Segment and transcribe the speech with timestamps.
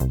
[0.00, 0.08] Hallo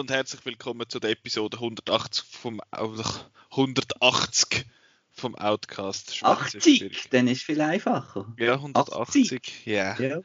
[0.00, 4.66] und herzlich willkommen zu der Episode 180 vom, 180
[5.12, 6.22] vom Outcast.
[6.22, 8.30] 80, dann ist viel einfacher.
[8.38, 9.98] Ja, 180, ja.
[9.98, 10.02] Yeah.
[10.02, 10.20] ja.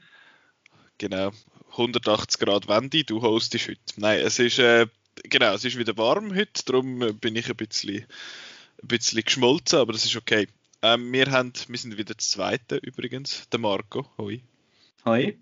[0.98, 1.32] Genau,
[1.71, 3.80] 180 Grad Wende, du hostest heute.
[3.98, 4.88] Nein, es ist, äh,
[5.23, 8.05] genau, es ist wieder warm heute, darum äh, bin ich ein bisschen,
[8.81, 10.48] ein bisschen geschmolzen, aber das ist okay.
[10.81, 14.41] Ähm, wir, haben, wir sind wieder das Zweite übrigens, der Marco, hoi.
[15.03, 15.38] Hoi,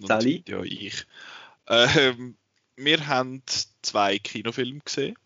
[0.00, 0.44] Sally.
[0.46, 1.04] Ja, ich.
[1.66, 2.36] Ähm,
[2.76, 3.42] wir haben
[3.82, 5.16] zwei Kinofilme gesehen,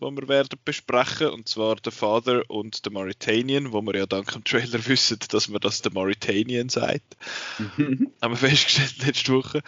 [0.00, 4.32] die wir werden besprechen, und zwar The Father und The Mauritanian, wo wir ja dank
[4.32, 7.16] dem Trailer wissen, dass man das The Mauritanian sagt.
[7.58, 8.12] Mhm.
[8.20, 9.62] haben wir festgestellt letzte Woche.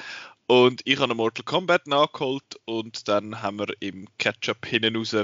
[0.47, 5.15] Und ich habe Mortal Kombat nachgeholt und dann haben wir im Ketchup hinten raus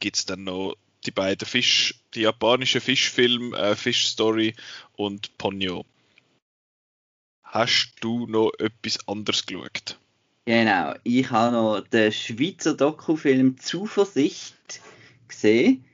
[0.00, 0.74] gibt es dann noch
[1.06, 4.54] die beiden Fisch, die japanischen Fischfilme, äh, Fish Story
[4.96, 5.84] und Ponyo.
[7.42, 9.99] Hast du noch etwas anderes geschaut?
[10.52, 14.80] Genau, ich habe noch den Schweizer Dokufilm Zuversicht
[15.28, 15.84] gesehen.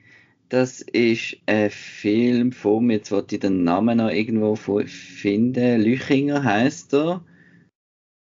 [0.49, 6.91] Das ist ein Film von, jetzt wollte ich den Namen noch irgendwo finden, Lüchinger heißt
[6.95, 7.23] er.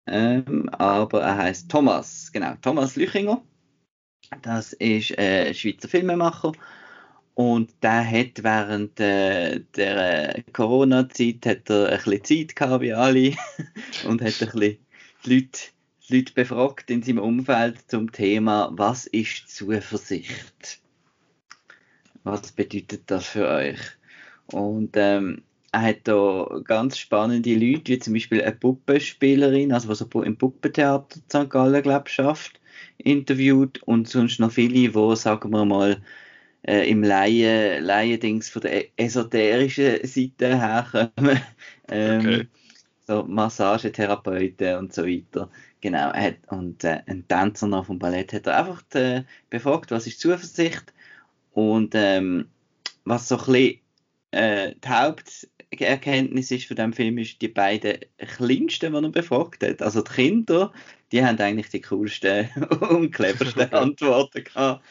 [0.06, 3.42] Ähm, aber er heißt Thomas, genau, Thomas Lüchinger.
[4.40, 6.52] Das ist ein Schweizer Filmemacher
[7.34, 13.34] und der hat während äh, der Corona-Zeit hat er ein bisschen Zeit gehabt wie alle
[14.08, 14.78] und hat ein bisschen
[15.26, 15.60] die Leute
[16.08, 20.80] Leute befragt in seinem Umfeld zum Thema, was ist Zuversicht?
[22.24, 23.78] Was bedeutet das für euch?
[24.46, 25.42] Und ähm,
[25.72, 30.36] er hat da ganz spannende Leute, wie zum Beispiel eine Puppenspielerin, also was er im
[30.36, 31.48] Puppentheater St.
[31.48, 32.60] Gallen, glaube ich, schafft,
[32.98, 36.02] interviewt und sonst noch viele, die, sagen wir mal,
[36.62, 41.40] äh, im Laien, Laiendings von der esoterischen Seite herkommen.
[41.88, 42.48] ähm, okay.
[43.12, 45.50] So Massagetherapeuten und so weiter.
[45.82, 50.06] Genau, hat, und äh, ein Tänzer noch vom Ballett hat er einfach äh, befragt, was
[50.06, 50.94] ist Zuversicht
[51.52, 52.46] und ähm,
[53.04, 53.80] was so ein bisschen
[54.30, 59.82] äh, die Haupterkenntnis ist von dem Film ist die beiden kleinsten, die er befragt hat.
[59.82, 60.72] Also die Kinder,
[61.10, 62.48] die haben eigentlich die coolsten
[62.88, 64.82] und cleversten Antworten gehabt.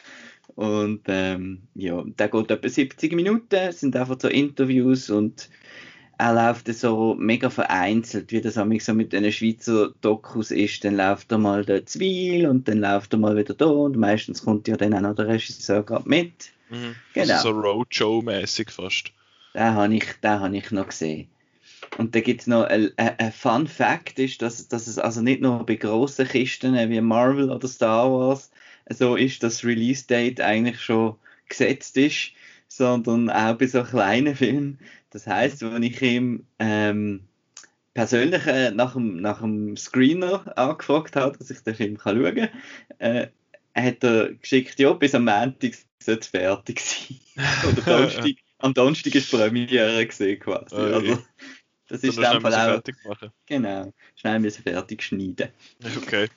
[0.54, 5.48] Und ähm, ja, der geht etwa 70 Minuten, sind einfach so Interviews und
[6.22, 10.84] er läuft so mega vereinzelt, wie das so mit den Schweizer Dokus ist.
[10.84, 14.44] Dann läuft er mal der Zwiel und dann läuft er mal wieder da und meistens
[14.44, 16.32] kommt ja dann auch noch der Regisseur gerade mit.
[16.70, 16.94] Mhm.
[17.12, 17.34] Genau.
[17.34, 19.10] Also so Roadshow-mäßig fast.
[19.52, 21.26] Den habe ich, hab ich noch gesehen.
[21.98, 25.42] Und da gibt es noch ein, ein, Fun Fact, ist, dass, dass es also nicht
[25.42, 28.52] nur bei grossen Kisten wie Marvel oder Star Wars
[28.88, 31.16] so ist, dass Release Date eigentlich schon
[31.48, 32.30] gesetzt ist,
[32.76, 34.78] sondern auch bei so kleinen Filmen.
[35.10, 37.28] Das heißt, wenn ich ihm ähm,
[37.94, 42.34] persönlich äh, nach, dem, nach dem Screener angefragt habe, dass ich den Film kann schauen
[42.34, 42.48] kann,
[42.98, 43.28] äh,
[43.74, 47.18] hat er geschickt, ja, bis am Montag sollte es fertig sein.
[47.72, 50.74] Oder Donnerstag, am Donnerstag ist Premiere gesehen quasi.
[50.74, 50.92] Okay.
[50.92, 51.22] Also,
[51.88, 52.64] das ist dann Fall auch.
[52.64, 53.30] Fertig machen.
[53.46, 55.48] Genau, schnell müssen fertig schneiden.
[56.02, 56.28] Okay.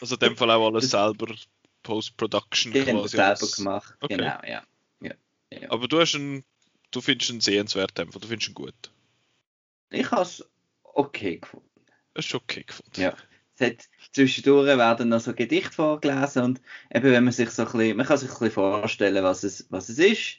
[0.00, 1.34] Also in dem Fall auch alles selber
[1.82, 3.08] Post-Production quasi.
[3.08, 4.16] selber gemacht, okay.
[4.16, 4.62] genau, ja.
[5.62, 5.70] Ja.
[5.70, 6.44] Aber du hast einen
[6.94, 8.74] du findest ihn sehenswert einfach, du findest ihn gut.
[9.90, 10.44] Ich habe es
[10.82, 11.68] okay gefunden.
[12.14, 13.00] Es ist okay gefunden.
[13.00, 13.14] Ja.
[13.56, 17.72] Es hat, zwischendurch werden noch so Gedichte vorgelesen und eben wenn man sich so ein
[17.72, 20.38] bisschen, man kann sich ein bisschen vorstellen, was es, was es ist.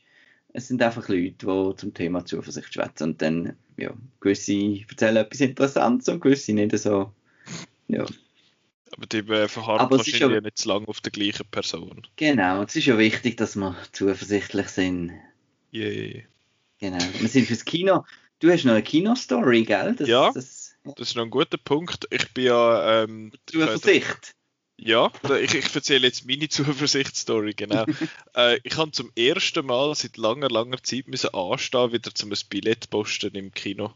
[0.53, 5.41] Es sind einfach Leute, die zum Thema Zuversicht schwätzen und dann, ja, gewisse erzählen etwas
[5.41, 7.11] Interessantes und gewisse nicht so,
[7.87, 8.05] ja.
[8.91, 12.07] Aber die äh, verharren wahrscheinlich ja nicht zu lange auf der gleichen Person.
[12.15, 15.13] Genau, es ist ja wichtig, dass wir zuversichtlich sind.
[15.73, 16.23] Yeah.
[16.79, 17.03] Genau.
[17.19, 18.05] Wir sind fürs Kino.
[18.39, 19.95] Du hast noch eine Kinostory, gell?
[19.97, 22.07] Das, ja, das, das, ist noch ein guter Punkt.
[22.11, 23.03] Ich bin ja.
[23.03, 24.35] Ähm, Zuversicht.
[24.77, 25.09] Ja,
[25.41, 27.85] ich, ich erzähle jetzt meine Zuversichtsstory, genau.
[28.35, 32.39] äh, ich habe zum ersten Mal seit langer, langer Zeit müssen anstehen, wieder zum ein
[32.49, 33.93] Billett posten im Kino.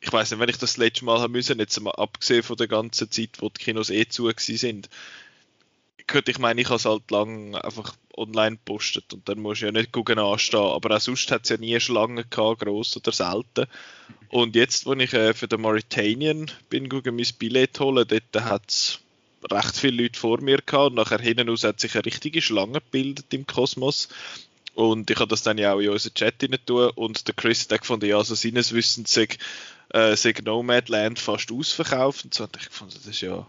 [0.00, 2.68] Ich weiß nicht, wenn ich das, letzte Mal haben müssen, jetzt mal abgesehen von der
[2.68, 4.88] ganzen Zeit, wo die Kinos eh zu sind.
[6.26, 9.72] Ich meine, ich habe es halt lang einfach online postet und dann musst du ja
[9.72, 10.60] nicht gucken anstehen.
[10.60, 13.66] Aber auch sonst hat es ja nie Schlangen gehabt, gross oder selten.
[14.28, 18.68] Und jetzt, wo ich äh, für den Mauritanian bin, gucken mein Billett holen, dort hat
[18.68, 19.00] es
[19.50, 22.80] recht viele Leute vor mir gehabt und nachher hinten raus hat sich eine richtige Schlange
[22.80, 24.08] gebildet im Kosmos.
[24.74, 27.80] Und ich habe das dann ja auch in unseren Chat tun und der Chris hat
[27.80, 29.12] gefunden, ja, also seines Wissens
[29.90, 32.44] äh, sich Nomadland fast ausverkauft und so.
[32.44, 33.46] Und ich fand, das ist ja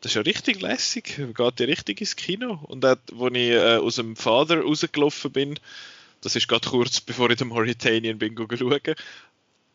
[0.00, 1.18] das ist ja richtig lässig.
[1.18, 2.60] Man geht ja richtig ins Kino.
[2.64, 5.58] Und auch, als ich äh, aus dem Vater rausgelaufen bin,
[6.20, 8.80] das ist gerade kurz bevor ich den Mauritanian bin schauen,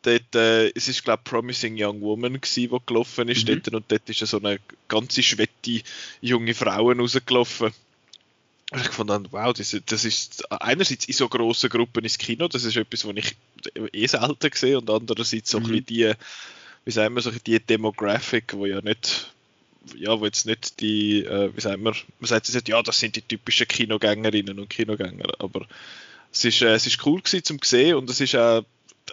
[0.02, 3.62] dort, äh, es ist glaube Promising Young Woman gewesen, die gelaufen ist mhm.
[3.64, 5.82] dort, und dort ist so eine ganze schwette
[6.22, 7.72] junge Frau rausgelaufen.
[8.74, 12.78] Ich fand wow, das, das ist einerseits in so grossen Gruppen ins Kino, das ist
[12.78, 13.36] etwas, was ich
[13.92, 15.66] eh selten sehe, und andererseits so mhm.
[15.66, 16.14] ein bisschen die,
[16.86, 19.32] wie sagen wir, so die Demographic, wo ja nicht
[19.96, 23.16] ja, wo jetzt nicht die, äh, wie sagen wir, man sagt jetzt, ja, das sind
[23.16, 25.66] die typischen Kinogängerinnen und Kinogänger, aber
[26.32, 28.64] es ist, äh, es ist cool gewesen zum sehen und es ist auch,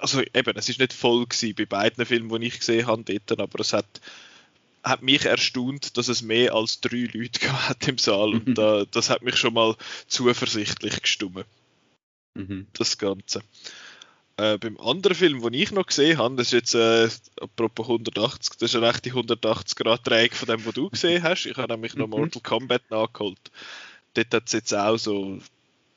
[0.01, 3.41] also eben, es ist nicht voll gewesen bei beiden Filmen, die ich gesehen habe dort,
[3.41, 3.87] aber es hat,
[4.83, 9.11] hat mich erstaunt, dass es mehr als drei Leute hat im Saal und äh, das
[9.11, 9.77] hat mich schon mal
[10.07, 11.47] zuversichtlich gestimmt.
[12.35, 12.67] Mhm.
[12.73, 13.43] Das Ganze.
[14.37, 17.09] Äh, beim anderen Film, den ich noch gesehen habe, das ist jetzt äh,
[17.41, 21.47] apropos 180, das ist eine rechte 180 Grad Drehung von dem, was du gesehen hast.
[21.47, 22.13] Ich habe nämlich noch mhm.
[22.13, 23.51] Mortal Kombat nachgeholt.
[24.15, 25.41] Dort hat es jetzt auch so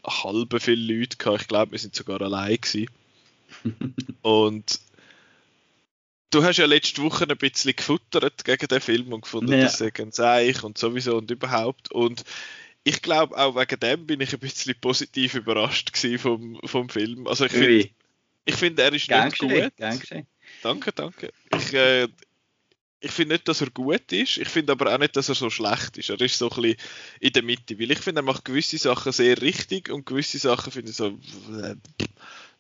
[0.04, 1.44] halbe viele Leute gehabt.
[1.44, 2.90] Ich glaube, wir sind sogar allein gewesen.
[4.24, 4.80] und
[6.32, 9.64] du hast ja letzte Woche ein bisschen gefuttert gegen den Film und gefunden, ja.
[9.64, 11.92] das sei ein Seich und sowieso und überhaupt.
[11.92, 12.24] Und
[12.84, 17.28] ich glaube, auch wegen dem bin ich ein bisschen positiv überrascht vom, vom Film.
[17.28, 17.90] Also ich finde,
[18.46, 19.72] ich finde, er ist nicht gut.
[19.78, 20.26] Dankeschön.
[20.64, 21.32] Danke, danke.
[21.56, 22.08] Ich, äh,
[23.00, 24.38] ich finde nicht, dass er gut ist.
[24.38, 26.10] Ich finde aber auch nicht, dass er so schlecht ist.
[26.10, 26.78] Er ist so ein bisschen
[27.20, 27.80] in der Mitte.
[27.80, 31.08] Weil ich finde, er macht gewisse Sachen sehr richtig und gewisse Sachen finde ich so.
[31.08, 31.76] Äh,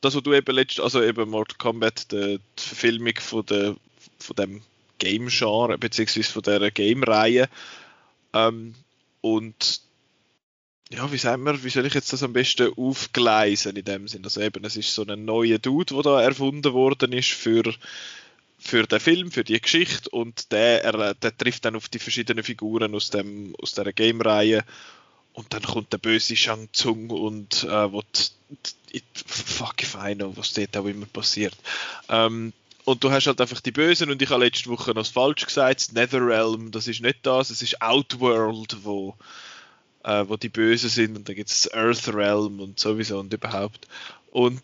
[0.01, 3.75] das, was du eben letztes, also eben Mortal Kombat, die, Verfilmung von, der,
[4.19, 4.62] von dem
[4.98, 7.50] Game-Genre, beziehungsweise von dieser Game-Reihe.
[8.33, 8.75] Ähm,
[9.21, 9.81] und
[10.92, 14.24] ja, wie sagen wir, wie soll ich jetzt das am besten aufgleisen in dem Sinn?
[14.24, 17.74] Also eben, es ist so ein neuer Dude, der da erfunden worden ist für,
[18.59, 22.44] für den Film, für die Geschichte und der, er, der trifft dann auf die verschiedenen
[22.44, 24.65] Figuren aus, dem, aus dieser Game-Reihe
[25.33, 28.31] und dann kommt der böse Shang Tsung und äh, wird,
[29.13, 31.55] fuck if I know, was dort auch immer passiert.
[32.09, 35.45] Ähm, und du hast halt einfach die Bösen und ich habe letzte Woche noch falsch
[35.45, 39.15] gesagt, das Netherrealm, das ist nicht das, es ist Outworld, wo
[40.03, 43.87] äh, wo die Bösen sind und dann gibt es Earth Realm und sowieso und überhaupt.
[44.31, 44.61] Und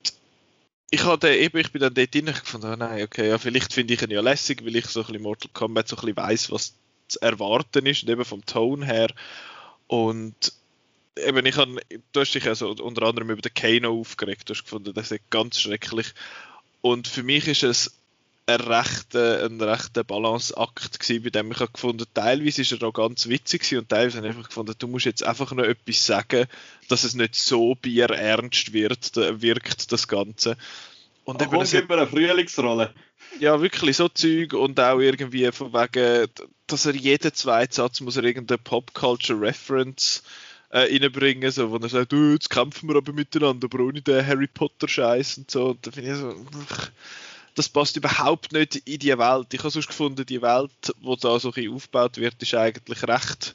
[0.89, 3.93] ich hatte eben, ich bin dann dort drin gefunden, oh nein, okay, ja, vielleicht finde
[3.93, 6.51] ich ihn ja lässig, weil ich so ein bisschen Mortal Kombat so ein bisschen weiss,
[6.51, 6.73] was
[7.07, 9.09] zu erwarten ist und eben vom Ton her.
[9.87, 10.53] Und
[11.15, 11.79] eben, ich habe,
[12.11, 15.29] du hast dich also unter anderem über den Kano aufgeregt, du hast gefunden, das ist
[15.29, 16.13] ganz schrecklich.
[16.81, 17.97] Und für mich ist es
[18.45, 22.93] ein rechter, ein rechter Balanceakt gewesen, bei dem ich habe gefunden, teilweise ist er auch
[22.93, 26.47] ganz witzig und teilweise habe ich einfach gefunden, du musst jetzt einfach noch etwas sagen,
[26.87, 30.55] dass es nicht so bierernst wird, wirkt, das Ganze.
[31.27, 32.93] Und eben, es immer eine Frühlingsrolle.
[33.41, 36.29] Ja, wirklich, so Zeug und auch irgendwie von wegen,
[36.67, 40.23] dass er jeden zweiten Satz muss er irgendeine Pop-Culture-Reference
[40.69, 44.25] äh, reinbringen, so, wo er sagt, oh, jetzt kämpfen wir aber miteinander, aber ohne den
[44.25, 45.71] Harry Potter-Scheiß und so.
[45.71, 46.33] Und da finde ich so,
[47.55, 49.47] das passt überhaupt nicht in die Welt.
[49.51, 53.53] Ich habe sonst gefunden, die Welt, wo da so ein aufgebaut wird, ist eigentlich recht,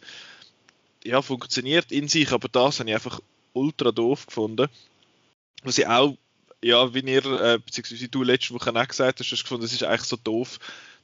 [1.05, 3.21] ja, funktioniert in sich, aber das habe ich einfach
[3.55, 4.69] ultra doof gefunden.
[5.63, 6.19] Was ich auch,
[6.63, 9.83] ja, wie ihr, äh, beziehungsweise du letzte Woche auch gesagt hast, hast gefunden, es ist
[9.83, 10.59] eigentlich so doof,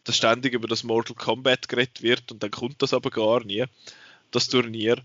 [0.04, 3.64] dass ständig über das Mortal Kombat geredet wird und dann kommt das aber gar nie,
[4.30, 5.02] das Turnier.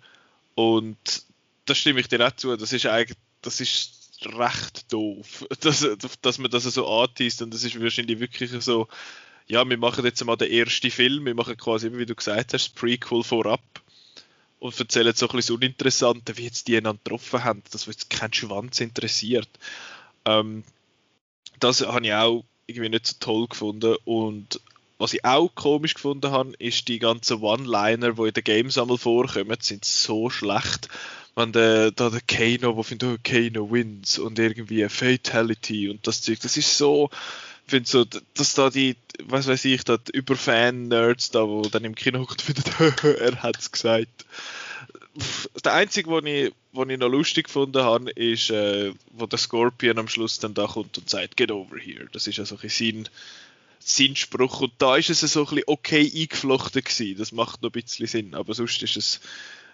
[0.56, 1.24] Und
[1.66, 5.86] da stimme ich dir auch zu, das ist eigentlich, das ist recht doof, dass,
[6.22, 8.88] dass man das so anteast und das ist wahrscheinlich wirklich so,
[9.48, 12.76] ja, wir machen jetzt mal den ersten Film, wir machen quasi, wie du gesagt hast,
[12.76, 13.62] Prequel vorab
[14.60, 18.10] und erzählen so ein bisschen das Uninteressante, wie jetzt die einander getroffen haben, das jetzt
[18.10, 19.50] kein Schwanz interessiert.
[20.26, 20.64] Ähm,
[21.60, 24.60] das habe ich auch irgendwie nicht so toll gefunden und
[25.00, 28.98] was ich auch komisch gefunden habe, ist die ganzen One-Liner, die in den Games einmal
[28.98, 30.88] vorkommen, sind so schlecht
[31.36, 36.22] wenn der, da der Kano, wo findet, oh, Kano wins und irgendwie Fatality und das
[36.22, 37.10] Zeug, das ist so,
[37.66, 41.96] ich finde so, dass da die, was weiß ich, da Überfan-Nerds da, wo dann im
[41.96, 42.64] Kino hockt, finden,
[43.20, 44.26] er hat's gesagt.
[45.64, 50.00] Der einzige, wo ich, wo ich noch lustig gefunden habe, ist, äh, wo der Scorpion
[50.00, 52.08] am Schluss dann da kommt und sagt, get over here.
[52.12, 53.10] Das ist ja so ein sein,
[53.80, 54.62] sein Spruch.
[54.62, 57.18] Und da ist es so ein bisschen okay eingeflochten gewesen.
[57.18, 58.34] Das macht noch ein bisschen Sinn.
[58.34, 59.20] Aber sonst ist es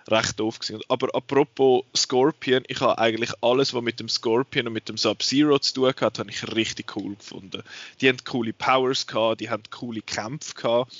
[0.07, 0.81] recht doof gewesen.
[0.87, 5.59] Aber apropos Scorpion, ich habe eigentlich alles, was mit dem Scorpion und mit dem Sub-Zero
[5.59, 7.63] zu tun hat, habe ich richtig cool gefunden.
[8.01, 10.95] Die haben coole Powers gehabt, die haben coole Kämpfe gehabt.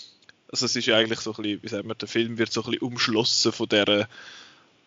[0.51, 2.62] Also es ist ja eigentlich so ein bisschen, wie sagen wir, der Film wird so
[2.62, 4.08] ein bisschen umschlossen von der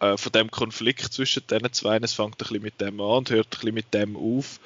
[0.02, 1.96] äh, von dem Konflikt zwischen diesen zwei.
[1.98, 4.58] Es fängt ein bisschen mit dem an und hört ein bisschen mit dem auf.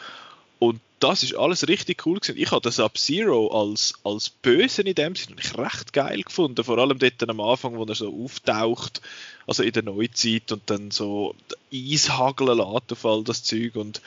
[0.59, 2.41] Und das ist alles richtig cool gewesen.
[2.41, 6.65] Ich habe das Sub-Zero als, als Bösen in dem Sinne recht geil gefunden.
[6.65, 9.03] Vor allem dort am Anfang, wo er so auftaucht,
[9.47, 11.35] also in der Neuzeit und dann so
[11.71, 14.01] Eishageln lässt auf all das Zeug und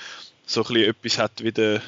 [0.48, 1.84] so ein bisschen etwas hat wie der,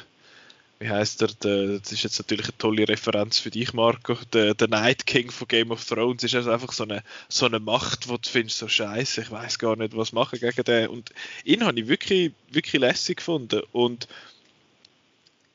[0.82, 4.54] wie heißt der, der, das ist jetzt natürlich eine tolle Referenz für dich, Marco, der,
[4.54, 8.08] der Night King von Game of Thrones ist also einfach so eine, so eine Macht,
[8.08, 11.10] wo du findest, so scheiße, ich weiß gar nicht, was machen gegen den und
[11.44, 14.08] ihn habe ich wirklich, wirklich lässig gefunden und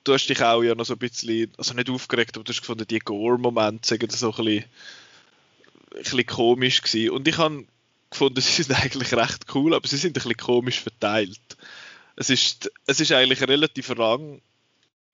[0.07, 2.62] du hast dich auch ja noch so ein bisschen, also nicht aufgeregt, aber du hast
[2.62, 4.65] gefunden, die Gore-Momente sind so ein bisschen,
[5.96, 7.10] ein bisschen komisch gewesen.
[7.12, 7.65] Und ich habe
[8.10, 11.57] gefunden, sie sind eigentlich recht cool, aber sie sind ein bisschen komisch verteilt.
[12.15, 14.41] Es ist, es ist eigentlich relativ lang,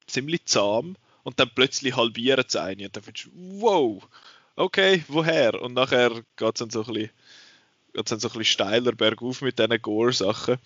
[0.08, 4.08] ziemlich zahm und dann plötzlich halbieren sie eine und dann findest du, wow,
[4.56, 5.62] okay, woher?
[5.62, 7.10] Und nachher geht es dann so ein bisschen,
[7.94, 10.58] geht's dann so ein bisschen steiler bergauf mit diesen Gore-Sachen.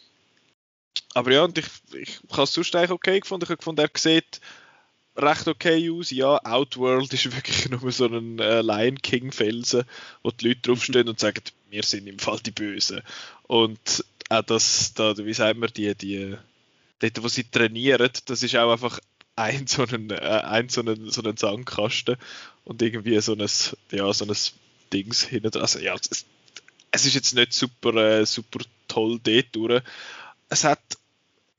[1.13, 3.45] Aber ja, und ich, ich habe es sonst eigentlich okay gefunden.
[3.45, 4.41] Ich habe gefunden, er sieht
[5.15, 6.11] recht okay aus.
[6.11, 9.83] Ja, Outworld ist wirklich nur so ein äh, Lion King Felsen,
[10.23, 13.01] wo die Leute draufstehen und sagen, wir sind im Fall die Bösen.
[13.43, 16.35] Und auch das, da, wie sagt man, die, die,
[16.99, 18.99] dort, wo sie trainieren, das ist auch einfach
[19.37, 22.17] ein so ein, äh, ein so ein, so ein Sandkasten
[22.65, 23.47] und irgendwie so ein,
[23.91, 24.35] ja, so ein
[24.91, 25.61] Dings hinten.
[25.61, 26.25] Also ja, es,
[26.91, 29.83] es ist jetzt nicht super, äh, super toll dort durch,
[30.49, 30.81] es hat,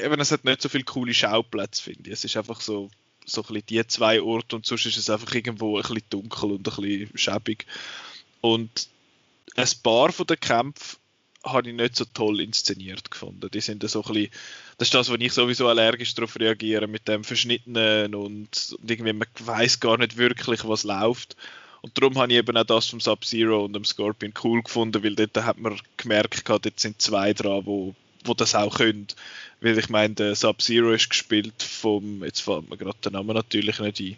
[0.00, 2.14] eben, es hat nicht so viele coole Schauplätze, finde ich.
[2.14, 2.90] Es ist einfach so,
[3.24, 6.68] so ein die zwei Orte und sonst ist es einfach irgendwo ein bisschen dunkel und
[6.68, 7.66] ein bisschen schäbig.
[8.40, 8.88] Und
[9.56, 10.98] ein paar von den Kämpfen
[11.44, 13.48] habe ich nicht so toll inszeniert gefunden.
[13.52, 14.28] Die sind so ein
[14.78, 19.12] das ist das, wo ich sowieso allergisch darauf reagiere, mit dem Verschnittenen und, und irgendwie
[19.12, 21.36] man weiß gar nicht wirklich, was läuft.
[21.80, 25.14] Und darum habe ich eben auch das vom Sub-Zero und dem Scorpion cool gefunden, weil
[25.14, 29.06] dort hat man gemerkt, dort sind zwei dran, die wo das auch können.
[29.60, 33.78] Weil ich meine, der Sub-Zero ist gespielt vom, jetzt fällt mir gerade der Name natürlich
[33.80, 34.16] nicht ein.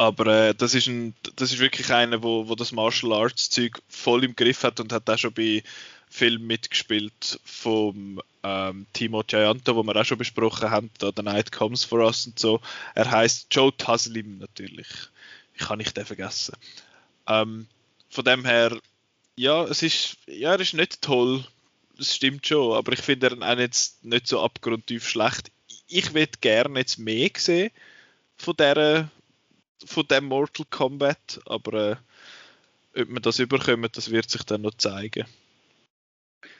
[0.00, 3.82] Aber äh, das, ist ein, das ist wirklich einer, wo, wo das Martial Arts Zeug
[3.86, 5.62] voll im Griff hat und hat auch schon bei
[6.08, 11.52] Filmen mitgespielt vom ähm, Timo Gianto, wo wir auch schon besprochen haben, da The Night
[11.52, 12.62] Comes For Us und so.
[12.94, 14.88] Er heißt Joe Taslim natürlich.
[15.52, 16.56] Ich kann nicht den vergessen.
[17.26, 17.66] Ähm,
[18.08, 18.80] von dem her,
[19.36, 21.44] ja, es ist, ja, er ist nicht toll
[21.98, 25.50] das stimmt schon, aber ich finde ihn auch jetzt nicht so abgrundtief schlecht.
[25.88, 27.70] Ich würde gerne jetzt mehr sehen
[28.38, 29.10] von der
[29.84, 31.98] von dem Mortal Kombat, aber
[32.94, 35.26] äh, ob wir das überkommen, das wird sich dann noch zeigen.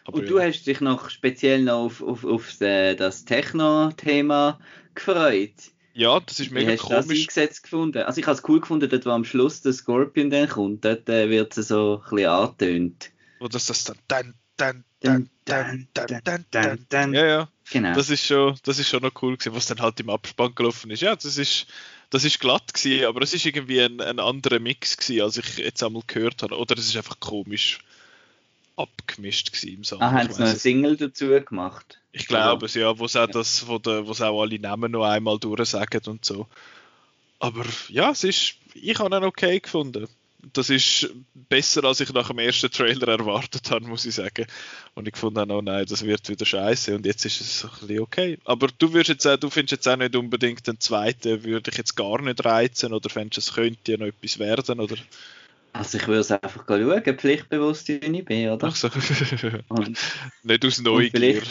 [0.04, 0.44] Aber Und du ja.
[0.46, 4.58] hast dich noch speziell noch auf, auf, auf äh, das Techno-Thema
[4.94, 5.54] gefreut.
[5.92, 7.06] Ja, das ist mega Wie hast komisch.
[7.06, 8.02] Du das eingesetzt gefunden?
[8.02, 11.08] Also ich habe es cool gefunden, dort wo am Schluss der Scorpion dann kommt, dort
[11.08, 13.10] äh, wird es so ein bisschen angetönt.
[13.40, 17.14] Wo das, das dann, dann, dann, dann, dann, dann, dann, dann.
[17.14, 17.48] Ja, ja.
[17.70, 17.94] Genau.
[17.94, 20.90] Das ist schon, das ist schon noch cool gewesen, was dann halt im Abspann gelaufen
[20.90, 21.02] ist.
[21.02, 21.66] Ja, das ist,
[22.10, 25.58] das ist glatt gewesen, aber es ist irgendwie ein, ein anderer Mix gewesen, als ich
[25.58, 26.58] jetzt einmal gehört habe.
[26.58, 27.78] Oder es ist einfach komisch
[28.76, 30.02] abgemischt gewesen im Song.
[30.02, 32.00] Ah, haben sie noch eine Single dazu gemacht?
[32.12, 35.04] Ich glaube es, ja, wo es auch das, wo, der, wo auch alle Namen noch
[35.04, 36.48] einmal durchsagen und so.
[37.38, 40.08] Aber ja, es ist, ich habe ihn okay gefunden
[40.52, 44.46] das ist besser, als ich nach dem ersten Trailer erwartet habe, muss ich sagen.
[44.94, 47.70] Und ich fand dann, oh nein, das wird wieder scheiße und jetzt ist es ein
[47.70, 48.38] bisschen okay.
[48.44, 51.76] Aber du würdest jetzt auch, du findest jetzt auch nicht unbedingt den zweiten, würde ich
[51.76, 54.96] jetzt gar nicht reizen oder findest es könnte ja noch etwas werden, oder?
[55.72, 58.68] Also ich würde es einfach schauen, pflichtbewusst ich bin, oder?
[58.68, 58.88] Ach so.
[59.68, 59.98] und,
[60.42, 61.42] nicht aus Neugier.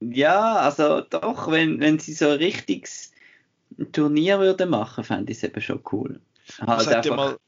[0.00, 3.12] Ja, also doch, wenn, wenn sie so ein richtiges
[3.92, 6.20] Turnier würden machen, fände ich es eben schon cool.
[6.60, 7.38] Halt es, hat ja mal,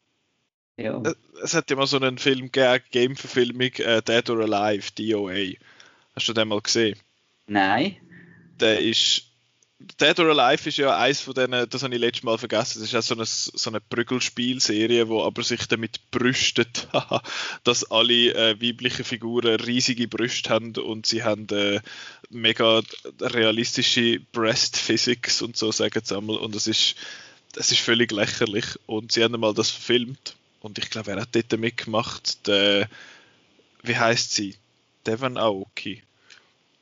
[0.77, 1.03] ja.
[1.43, 5.55] es hat ja mal so einen Film gegeben, Game-Verfilmung, äh, Dead or Alive, DOA.
[6.15, 6.99] Hast du den mal gesehen?
[7.47, 7.97] Nein.
[8.61, 9.31] Der ist.
[10.01, 12.89] Dead or Alive ist ja eins von denen, das habe ich letztes Mal vergessen, das
[12.89, 16.89] ist ja so eine, so eine Prügelspielserie, wo aber sich damit brüstet,
[17.65, 21.81] dass alle äh, weiblichen Figuren riesige Brüste haben und sie haben äh,
[22.31, 22.81] mega
[23.21, 26.37] realistische Breast Physics und so, sagen sie einmal.
[26.37, 26.95] Und das ist
[27.55, 28.67] das ist völlig lächerlich.
[28.87, 30.37] Und sie haben mal das verfilmt.
[30.61, 32.47] Und ich glaube, er hat dort mitgemacht.
[32.47, 32.89] Der,
[33.83, 34.57] wie heißt sie?
[35.07, 36.03] Devon Aoki.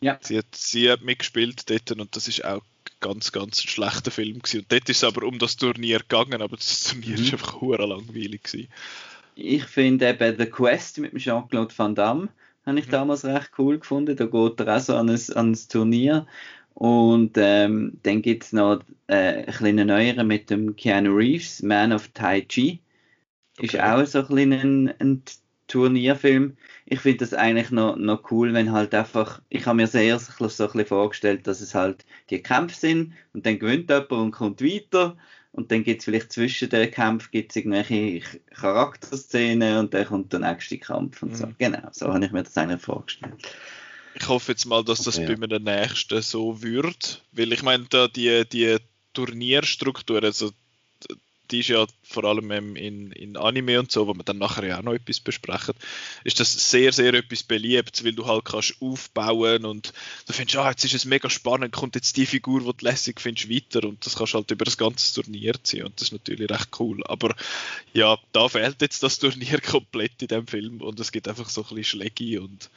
[0.01, 0.19] Ja.
[0.21, 2.63] Sie hat, sie hat mitgespielt dort und das ist auch
[3.01, 4.61] ganz, ganz ein schlechter Film gewesen.
[4.61, 7.25] Und dort ist es aber um das Turnier gegangen, aber das Turnier mhm.
[7.25, 8.69] ist einfach hure langweilig gewesen.
[9.35, 12.29] Ich finde eben The Quest mit Jean-Claude Van Damme
[12.67, 12.93] habe ich mhm.
[12.93, 14.17] damals recht cool gefunden.
[14.17, 16.27] Da geht er auch so an ein, an ein Turnier
[16.75, 21.93] und ähm, dann gibt es noch äh, ein kleiner neueren mit dem Keanu Reeves, Man
[21.93, 22.81] of Tai Chi.
[23.59, 23.67] Okay.
[23.67, 25.23] Ist auch so ein, ein, ein
[25.69, 26.57] Turnierfilm.
[26.87, 30.33] Ich finde das eigentlich noch, noch cool, wenn halt einfach, ich habe mir sehr so
[30.33, 34.63] ein bisschen vorgestellt, dass es halt die Kämpfe sind und dann gewinnt jemand und kommt
[34.63, 35.17] weiter
[35.53, 38.21] und dann gibt es vielleicht zwischen den Kämpfen gibt's irgendwelche
[38.55, 41.47] Charakterszenen und dann kommt der nächste Kampf und so.
[41.47, 41.55] Mhm.
[41.59, 43.35] Genau, so habe ich mir das eigentlich vorgestellt.
[44.15, 45.27] Ich hoffe jetzt mal, dass das okay.
[45.27, 48.77] bei mir der nächsten so wird, weil ich meine, da die, die
[49.15, 50.53] Turnierstruktur, also
[51.53, 54.79] die ist ja vor allem in, in Anime und so, wo wir dann nachher ja
[54.79, 55.75] auch noch etwas besprechen,
[56.25, 59.93] ist das sehr, sehr etwas beliebt, weil du halt kannst aufbauen und
[60.27, 63.21] du findest, ah, jetzt ist es mega spannend, kommt jetzt die Figur, die du lässig
[63.21, 66.51] findest, weiter und das kannst halt über das ganze Turnier ziehen und das ist natürlich
[66.51, 67.05] recht cool.
[67.05, 67.35] Aber
[67.93, 71.63] ja, da fehlt jetzt das Turnier komplett in dem Film und es gibt einfach so
[71.63, 72.71] ein bisschen Schläge und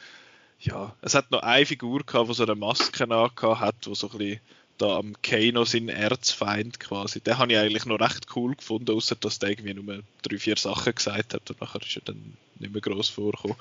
[0.59, 4.09] ja, es hat noch eine Figur gehabt, die so eine Maske angehabt hat, wo so
[4.09, 4.39] ein bisschen
[4.77, 7.21] da am Kano sein Erzfeind quasi.
[7.21, 10.57] Den habe ich eigentlich noch recht cool gefunden, außer dass der irgendwie nur drei, vier
[10.57, 13.57] Sachen gesagt hat und nachher ist er dann nicht mehr gross vorgekommen.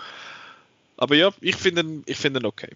[0.97, 2.71] Aber ja, ich finde ihn, ich find ihn okay.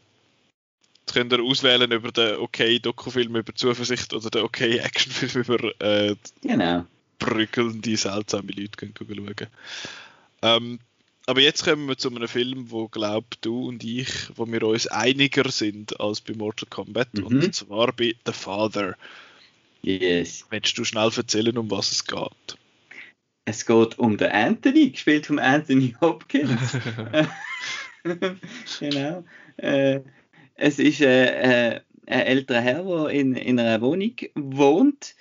[1.01, 5.81] Jetzt könnt ihr auswählen über den okay Dokufilm über Zuversicht oder den okay Actionfilm über
[5.81, 6.85] äh, genau.
[7.19, 9.49] brückelnde, seltsame Leute können schauen.
[10.43, 10.79] Ähm,
[11.29, 14.87] aber jetzt kommen wir zu einem Film, wo glaub du und ich, wo wir uns
[14.87, 17.27] einiger sind als bei Mortal Kombat, mhm.
[17.27, 18.97] und zwar bei The Father.
[19.83, 20.47] Yes.
[20.49, 22.59] Willst du schnell erzählen, um was es geht?
[23.45, 26.79] Es geht um den Anthony, gespielt von Anthony Hopkins.
[28.81, 29.23] genau.
[29.59, 30.01] Äh,
[30.55, 35.15] es ist äh, äh, ein älterer Herr, der in, in einer Wohnung wohnt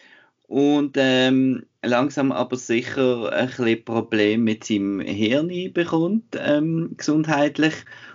[0.48, 7.74] und ähm, langsam aber sicher ein bisschen Probleme mit seinem Hirn bekommt, ähm, gesundheitlich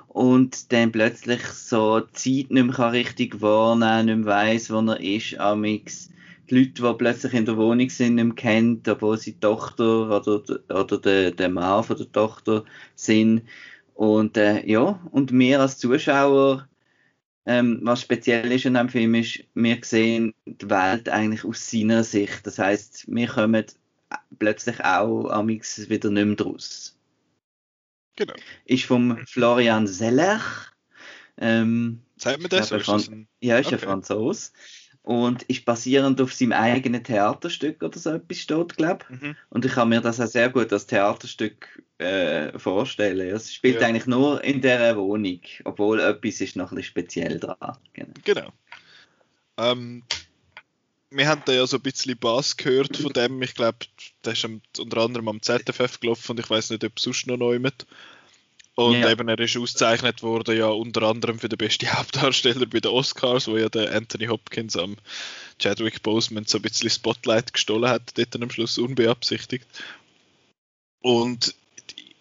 [0.09, 5.39] und dann plötzlich so Zeit nicht mehr richtig wahrnehmen, nicht mehr weiss, wo er ist,
[5.39, 6.11] amix
[6.51, 10.11] die Leute, die plötzlich in der Wohnung sind, nicht mehr kennt, obwohl sie die Tochter
[10.11, 13.43] oder, oder der, der Mann von der Tochter sind.
[13.95, 16.69] Und äh, ja, und wir als Zuschauer
[17.47, 22.05] ähm, was speziell ist in dem Film ist, wir sehen die Welt eigentlich aus seiner
[22.05, 22.47] Sicht.
[22.47, 23.67] Das heißt, wir kommen
[24.39, 26.97] plötzlich auch amix wieder nicht mehr draus.
[28.17, 28.35] Genau.
[28.67, 30.40] Ist vom Florian Seller.
[31.38, 32.71] Ähm, Zeigt mir das?
[32.71, 33.27] Ist das ein...
[33.40, 33.77] Ja, ist okay.
[33.77, 34.53] ein Franzose
[35.03, 39.21] und ist basierend auf seinem eigenen Theaterstück oder so etwas steht, glaube ich.
[39.21, 39.37] Mhm.
[39.51, 43.35] Und ich kann mir das auch sehr gut als Theaterstück äh, vorstellen.
[43.35, 43.88] Es spielt ja.
[43.88, 47.77] eigentlich nur in dieser Wohnung, obwohl etwas ist noch ein bisschen speziell dran.
[47.93, 48.12] Genau.
[48.25, 48.53] genau.
[49.59, 50.05] Ähm,
[51.11, 53.43] wir haben da ja so ein bisschen Bass gehört von dem.
[53.43, 53.79] Ich glaube,
[54.25, 54.47] der ist
[54.79, 57.87] unter anderem am ZFF gelaufen und ich weiß nicht, ob sonst noch neu mit.
[58.75, 59.11] Und ja.
[59.11, 63.47] eben, er ist ausgezeichnet worden, ja, unter anderem für den besten Hauptdarsteller bei den Oscars,
[63.49, 64.97] wo ja der Anthony Hopkins am
[65.59, 69.67] Chadwick Boseman so ein bisschen Spotlight gestohlen hat, dort am Schluss unbeabsichtigt.
[71.03, 71.55] Und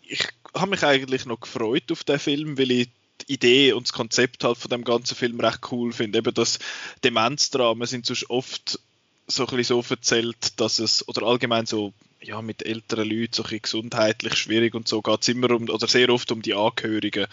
[0.03, 2.89] ich habe mich eigentlich noch gefreut auf den Film, weil ich
[3.21, 6.19] die Idee und das Konzept halt von dem ganzen Film recht cool finde.
[6.19, 6.59] Eben das
[7.03, 8.79] Demenzdramen sind sonst oft
[9.27, 13.43] so ein bisschen so erzählt, dass es, oder allgemein so ja, mit älteren Leuten so
[13.43, 17.27] ein gesundheitlich schwierig und so geht es immer um, oder sehr oft um die Angehörigen,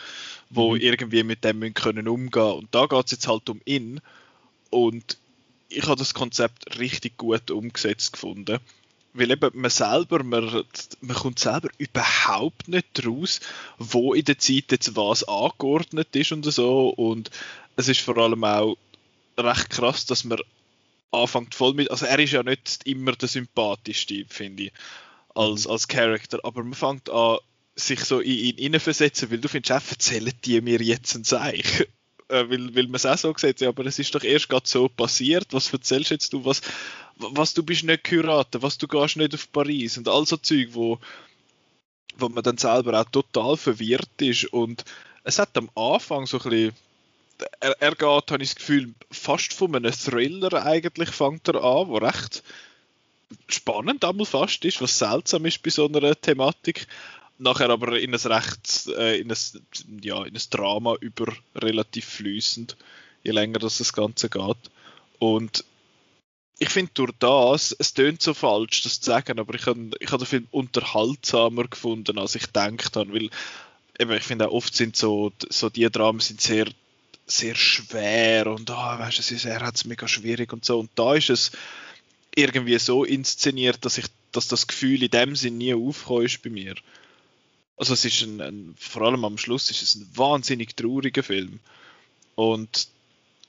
[0.50, 0.76] die mhm.
[0.76, 4.00] irgendwie mit dem müssen können umgehen Und da geht es jetzt halt um ihn.
[4.70, 5.18] Und
[5.68, 8.58] ich habe das Konzept richtig gut umgesetzt gefunden.
[9.14, 10.64] Weil eben man selber, man,
[11.00, 13.40] man kommt selber überhaupt nicht raus,
[13.78, 16.90] wo in der Zeit jetzt was angeordnet ist und so.
[16.90, 17.30] Und
[17.76, 18.76] es ist vor allem auch
[19.36, 20.40] recht krass, dass man
[21.10, 21.90] anfängt voll mit.
[21.90, 24.72] Also er ist ja nicht immer der sympathischste, finde ich,
[25.34, 25.72] als, mhm.
[25.72, 27.38] als Charakter, aber man fängt an,
[27.76, 31.86] sich so in ihn hineinversetzen, weil du findest, auch, erzählen die mir jetzt ein Zeichen.
[32.30, 34.68] Äh, weil, weil man es auch so gesagt ja, aber es ist doch erst gerade
[34.68, 36.60] so passiert, was erzählst jetzt du, was,
[37.16, 40.68] was du bist nicht geheiratet, was du gehst nicht auf Paris und all so Zeug,
[40.72, 40.98] wo,
[42.18, 44.84] wo man dann selber auch total verwirrt ist und
[45.24, 46.72] es hat am Anfang so ein bisschen
[47.60, 51.88] er, er geht, habe ich das Gefühl, fast von einem Thriller eigentlich fängt er an,
[51.88, 52.42] wo recht
[53.46, 56.86] spannend einmal fast ist, was seltsam ist bei so einer Thematik.
[57.38, 62.76] Nachher aber in ein recht, äh, in, ein, ja, in ein Drama über relativ flüssend,
[63.22, 64.70] je länger das, das Ganze geht.
[65.20, 65.64] Und
[66.58, 70.10] ich finde durch das, es tönt so falsch, das zu sagen, aber ich habe ich
[70.10, 73.30] hab den Film unterhaltsamer gefunden, als ich gedacht habe, weil
[74.00, 76.66] eben, ich finde auch oft sind so, so die Dramen sind sehr
[77.30, 80.78] sehr schwer und oh, weißt, es er hat es mega schwierig und so.
[80.78, 81.52] Und da ist es
[82.34, 86.50] irgendwie so inszeniert, dass ich, dass das Gefühl in dem Sinn nie aufgekommen ist bei
[86.50, 86.74] mir.
[87.76, 91.60] Also es ist ein, ein, vor allem am Schluss ist es ein wahnsinnig trauriger Film.
[92.34, 92.88] Und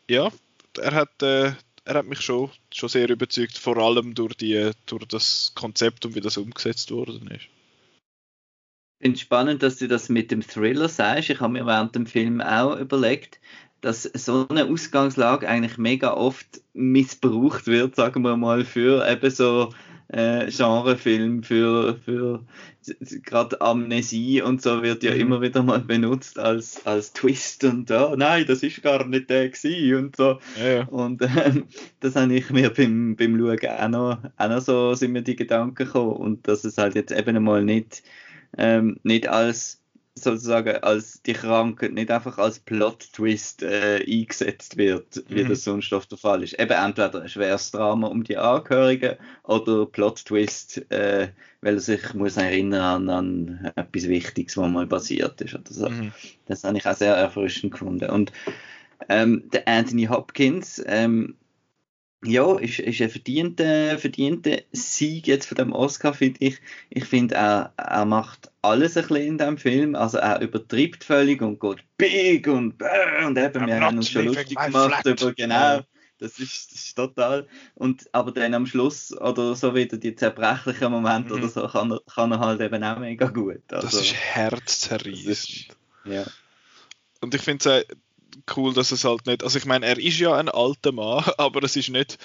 [0.09, 0.31] ja,
[0.77, 1.53] er hat, äh,
[1.85, 6.15] er hat mich schon, schon sehr überzeugt, vor allem durch, die, durch das Konzept und
[6.15, 7.47] wie das umgesetzt worden ist.
[9.01, 11.29] Ich finde es spannend, dass du das mit dem Thriller sagst.
[11.29, 13.39] Ich habe mir während dem Film auch überlegt,
[13.81, 19.71] dass so eine Ausgangslage eigentlich mega oft missbraucht wird, sagen wir mal, für eben so
[20.09, 22.43] äh, Genrefilm, für, für
[23.23, 25.19] gerade Amnesie und so wird ja mhm.
[25.19, 29.49] immer wieder mal benutzt als, als Twist und oh, nein, das ist gar nicht der
[29.49, 30.39] gewesen und so.
[30.59, 30.87] Ja, ja.
[30.87, 31.63] Und äh,
[31.99, 35.35] das habe ich mir beim, beim Schauen auch noch, auch noch so sind mir die
[35.35, 38.01] Gedanken gekommen und dass es halt jetzt eben mal nicht,
[38.57, 39.79] ähm, nicht als
[40.23, 45.49] sozusagen als die Krankheit nicht einfach als Plot-Twist äh, eingesetzt wird, wie mhm.
[45.49, 46.59] das sonst oft der Fall ist.
[46.59, 51.29] Eben entweder ein schweres Drama um die Angehörigen oder Plot-Twist, äh,
[51.61, 55.55] weil er sich muss erinnern an, an etwas Wichtiges, was mal passiert ist.
[55.55, 55.89] Oder so.
[55.89, 56.11] Mhm.
[56.45, 58.09] Das habe ich auch sehr erfrischend gefunden.
[58.09, 58.31] Und
[59.07, 61.35] ähm, der Anthony Hopkins, ähm,
[62.23, 66.59] ja, ist, ist ein verdienter, verdienter Sieg jetzt von dem Oscar, finde ich.
[66.89, 69.95] Ich finde, er, er macht alles ein bisschen in dem Film.
[69.95, 74.25] Also er übertreibt völlig und geht big und äh, und eben, wir haben uns schon
[74.25, 75.81] lustig gemacht über, genau,
[76.19, 77.47] das ist, das ist total.
[77.75, 81.39] Und, aber dann am Schluss, oder so wieder die zerbrechlichen Momente mhm.
[81.39, 83.61] oder so, kann er, kann er halt eben auch mega gut.
[83.71, 85.69] Also, das ist herzzerreißend.
[86.03, 86.25] Ja.
[87.21, 87.97] Und ich finde es
[88.55, 91.63] cool, dass es halt nicht, also ich meine, er ist ja ein alter Mann, aber
[91.63, 92.17] es ist nicht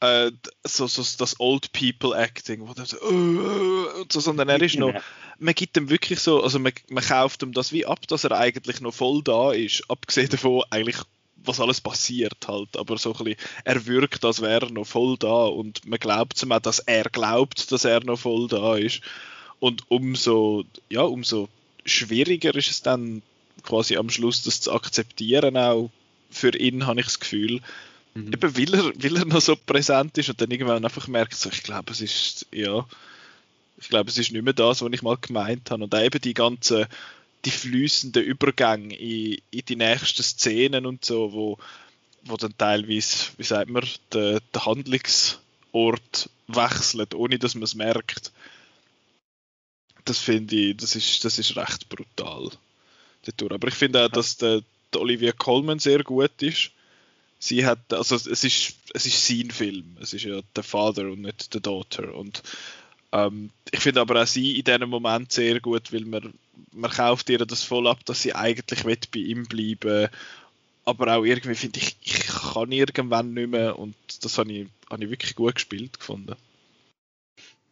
[0.00, 0.30] äh,
[0.64, 4.94] so, so das Old People Acting, wo so, uh, so, sondern er ist noch,
[5.38, 8.32] man gibt ihm wirklich so, also man, man kauft ihm das wie ab, dass er
[8.32, 10.98] eigentlich noch voll da ist, abgesehen davon eigentlich
[11.44, 15.16] was alles passiert halt, aber so ein bisschen, er wirkt, als wäre er noch voll
[15.18, 19.00] da und man glaubt ihm auch, dass er glaubt, dass er noch voll da ist.
[19.60, 21.48] Und umso, ja, umso
[21.84, 23.22] schwieriger ist es dann
[23.62, 25.90] quasi am Schluss das zu akzeptieren, auch
[26.30, 27.60] für ihn, habe ich das Gefühl.
[28.14, 28.32] Mhm.
[28.32, 31.50] Eben weil er, weil er noch so präsent ist und dann irgendwann einfach merkt, so,
[31.50, 32.86] ich glaube, es ist, ja,
[33.80, 35.84] ich glaube, es ist nicht mehr das, was ich mal gemeint habe.
[35.84, 36.86] Und auch eben die ganzen,
[37.44, 41.58] die fließenden Übergänge in, in die nächsten Szenen und so, wo,
[42.24, 48.32] wo dann teilweise, wie sagt man, der, der Handlungsort wechselt, ohne dass man es merkt.
[50.04, 52.50] Das finde ich, das ist, das ist recht brutal
[53.22, 53.52] dadurch.
[53.52, 56.70] Aber ich finde auch, dass der, der Olivia Colman sehr gut ist.
[57.40, 59.96] Sie hat, also es ist, es ist sein Film.
[60.00, 62.14] Es ist ja der Vater und nicht der Daughter.
[62.14, 62.42] Und
[63.12, 66.34] ähm, ich finde aber auch sie in diesem Moment sehr gut, weil man,
[66.72, 70.08] man kauft ihr das voll ab, dass sie eigentlich bei ihm bleiben
[70.88, 75.04] aber auch irgendwie finde ich, ich kann irgendwann nicht mehr und das habe ich, habe
[75.04, 76.34] ich wirklich gut gespielt gefunden.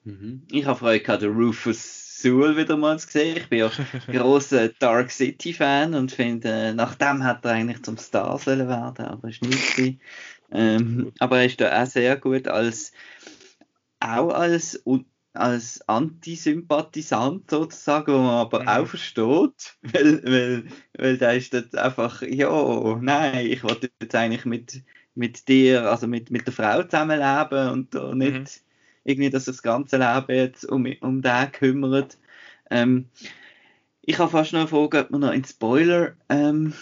[0.05, 0.43] Mhm.
[0.51, 3.37] Ich habe Freude gehabt, der Rufus Sewell wieder mal gesehen.
[3.37, 3.71] Ich bin ja
[4.13, 9.07] großer Dark City Fan und finde, äh, nach dem hat er eigentlich zum Star werden,
[9.07, 10.01] aber ist nicht
[10.51, 12.91] ähm, Aber er ist da auch sehr gut als
[14.01, 14.83] auch als
[15.35, 18.69] als Antisympathisant sozusagen, wo man aber mhm.
[18.69, 20.65] auch versteht, weil, weil,
[20.99, 24.83] weil da ist das einfach, ja, nein, ich wollte jetzt eigentlich mit,
[25.15, 28.66] mit dir, also mit, mit der Frau zusammenleben und da nicht, mhm
[29.07, 32.19] irgendwie, dass das ganze Leben jetzt um, um den kümmert.
[32.71, 33.07] Ähm,
[34.03, 36.75] ich habe fast noch eine Frage, ob wir noch in Spoiler ähm,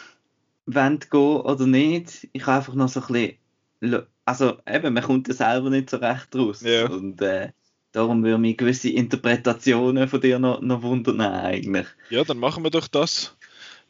[0.66, 2.28] wollen gehen oder nicht.
[2.32, 3.36] Ich habe einfach noch so ein
[3.80, 6.62] bisschen, also eben, man kommt ja selber nicht so recht raus.
[6.62, 6.88] Ja.
[6.88, 7.50] Und äh,
[7.92, 11.86] darum würde mich gewisse Interpretationen von dir noch, noch wundern eigentlich.
[12.08, 13.36] Ja, dann machen wir doch das.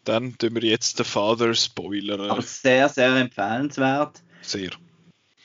[0.03, 2.21] Dann tun wir jetzt den Vater spoilern.
[2.21, 4.23] Aber sehr, sehr empfehlenswert.
[4.43, 4.71] Sehr.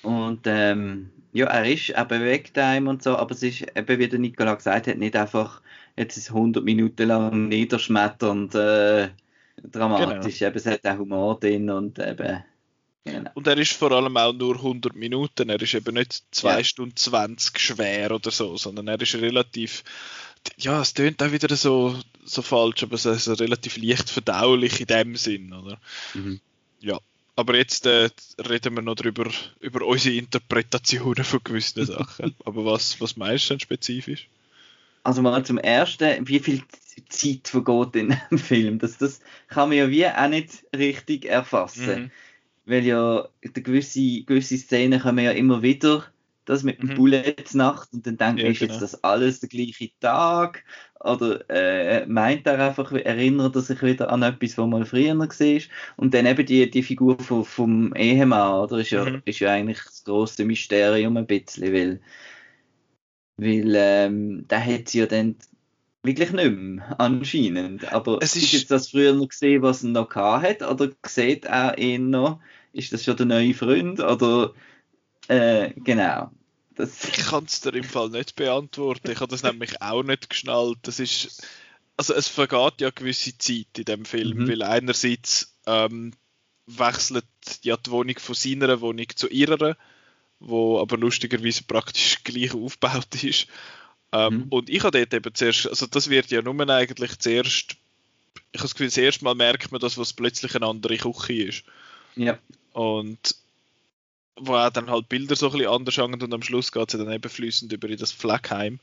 [0.02, 4.08] Und ähm, ja, er ist, er bewegt einem und so, aber es ist eben, wie
[4.08, 5.62] der Nikola gesagt hat, nicht einfach
[6.00, 9.10] jetzt ist 100 Minuten lang niederschmetternd äh,
[9.64, 10.40] dramatisch.
[10.40, 10.50] Genau.
[10.50, 12.44] Eben, es hat auch Humor drin und eben.
[13.04, 13.32] Genau.
[13.34, 16.64] Und er ist vor allem auch nur 100 Minuten, er ist eben nicht 2 ja.
[16.64, 19.84] Stunden 20 schwer oder so, sondern er ist relativ,
[20.58, 24.88] ja, es tönt auch wieder so, so falsch, aber es ist relativ leicht verdaulich in
[24.88, 25.80] dem Sinn, oder?
[26.14, 26.40] Mhm.
[26.82, 27.00] Ja,
[27.40, 32.36] aber jetzt äh, reden wir noch drüber, über unsere Interpretationen von gewissen Sachen.
[32.46, 34.28] Aber was, was meinst du denn spezifisch?
[35.04, 36.62] Also mal zum Ersten, wie viel
[37.08, 38.80] Zeit vergeht in einem Film?
[38.80, 42.04] Das, das kann man ja wie auch nicht richtig erfassen.
[42.04, 42.12] Mhm.
[42.66, 46.06] Weil ja gewisse, gewisse Szenen kommen ja immer wieder
[46.50, 46.96] das mit dem mhm.
[46.96, 48.74] Bullets Nacht und dann denkt ja, ist genau.
[48.74, 50.64] jetzt das alles der gleiche Tag
[51.00, 55.62] oder äh, meint er einfach, erinnert er sich wieder an etwas, was mal früher war
[55.98, 59.22] und dann eben die, die Figur vom, vom Ehemann, oder, ist ja, mhm.
[59.26, 62.02] ist ja eigentlich das große Mysterium ein bisschen, weil,
[63.38, 65.36] weil ähm, der hat sie ja dann
[66.02, 67.94] wirklich nicht mehr, anscheinend.
[67.94, 71.46] Aber es ist, ist jetzt das früher noch gesehen, was er noch hat oder sieht
[71.46, 72.40] er ihn noch?
[72.74, 74.54] Ist das schon der neue Freund oder
[75.28, 76.32] äh, genau.
[76.80, 79.12] Das ich kann es dir im Fall nicht beantworten.
[79.12, 80.78] Ich habe das nämlich auch nicht geschnallt.
[80.84, 81.46] Das ist,
[81.98, 84.48] also es vergeht ja gewisse Zeit in dem Film, mhm.
[84.48, 86.14] weil einerseits ähm,
[86.68, 87.26] wechselt
[87.64, 89.76] ja die Wohnung von seiner Wohnung zu ihrer,
[90.40, 93.48] wo aber lustigerweise praktisch gleich aufgebaut ist.
[94.14, 94.44] Ähm, mhm.
[94.44, 97.76] Und ich habe dort eben zuerst, also das wird ja nur eigentlich zuerst,
[98.54, 101.34] ich habe das Gefühl, das erste Mal merkt man das, was plötzlich eine andere Küche
[101.44, 101.64] ist.
[102.16, 102.40] Ja.
[102.72, 103.36] Und
[104.40, 107.00] wo auch dann halt Bilder so ein bisschen anders hängen und am Schluss geht es
[107.00, 108.80] dann eben fließend über in das Fleckheim.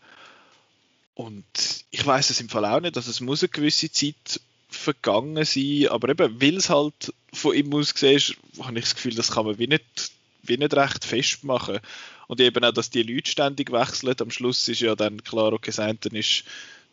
[1.14, 1.44] Und
[1.90, 5.88] ich weiß es im Fall auch nicht, dass es muss eine gewisse Zeit vergangen sein,
[5.88, 9.32] aber eben, weil es halt von ihm aus gesehen ist, habe ich das Gefühl, das
[9.32, 11.80] kann man wie nicht, wie nicht recht festmachen.
[12.26, 14.14] Und eben auch, dass die Leute ständig wechseln.
[14.20, 16.44] Am Schluss ist ja dann klar, okay, das eine ist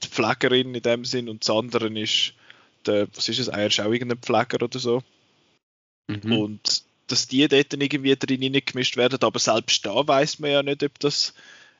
[0.03, 2.33] die Pflegerin in dem Sinn und das andere ist
[2.85, 5.01] der, was ist es, er ist auch irgendein Pfleger oder so.
[6.07, 6.31] Mhm.
[6.31, 10.83] Und dass die dort irgendwie drin gemischt werden, aber selbst da weiß man ja nicht,
[10.83, 11.33] ob das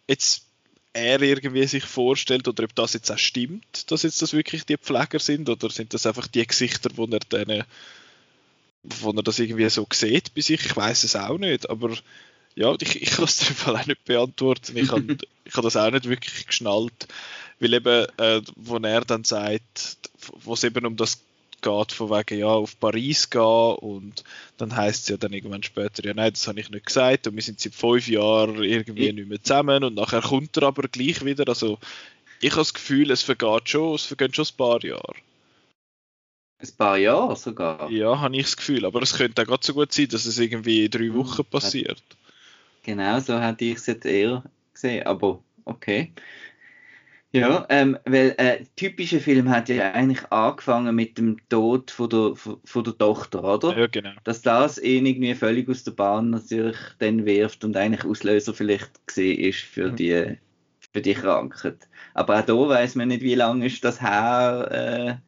[0.07, 0.45] jetzt
[0.93, 4.77] er irgendwie sich vorstellt oder ob das jetzt auch stimmt, dass jetzt das wirklich die
[4.77, 7.63] Pfleger sind oder sind das einfach die Gesichter, wo er denen,
[8.83, 10.63] wo er das irgendwie so sieht bei sich.
[10.65, 11.97] Ich weiß es auch nicht, aber
[12.55, 14.77] ja, ich, ich kann es im Fall auch nicht beantworten.
[14.77, 17.07] Ich habe ich hab das auch nicht wirklich geschnallt,
[17.59, 19.97] weil eben, äh, wo er dann sagt,
[20.43, 21.19] wo es eben um das
[21.63, 24.23] geht, von wegen, ja, auf Paris gehen und
[24.57, 27.35] dann heißt es ja dann irgendwann später, ja, nein, das habe ich nicht gesagt und
[27.35, 31.25] wir sind seit fünf Jahren irgendwie nicht mehr zusammen und nachher kommt er aber gleich
[31.25, 31.79] wieder, also
[32.39, 35.13] ich habe das Gefühl, es vergeht schon, es vergehen schon ein paar Jahre.
[36.59, 37.89] Ein paar Jahre sogar?
[37.89, 40.37] Ja, habe ich das Gefühl, aber es könnte auch gerade so gut sein, dass es
[40.37, 42.03] irgendwie in drei hm, Wochen passiert.
[42.83, 46.11] Genau, so hätte ich es jetzt eher gesehen, aber okay.
[47.35, 52.35] Ja, ähm, weil äh, typische Film hat ja eigentlich angefangen mit dem Tod von der,
[52.35, 53.75] von der Tochter, oder?
[53.75, 54.11] Ja, genau.
[54.23, 59.07] Dass das ihn irgendwie völlig aus der Bahn natürlich dann wirft und eigentlich Auslöser vielleicht
[59.07, 59.95] gesehen ist für mhm.
[59.95, 60.37] die
[60.93, 61.87] für die Krankheit.
[62.13, 65.21] Aber auch da weiß man nicht, wie lange ist das her,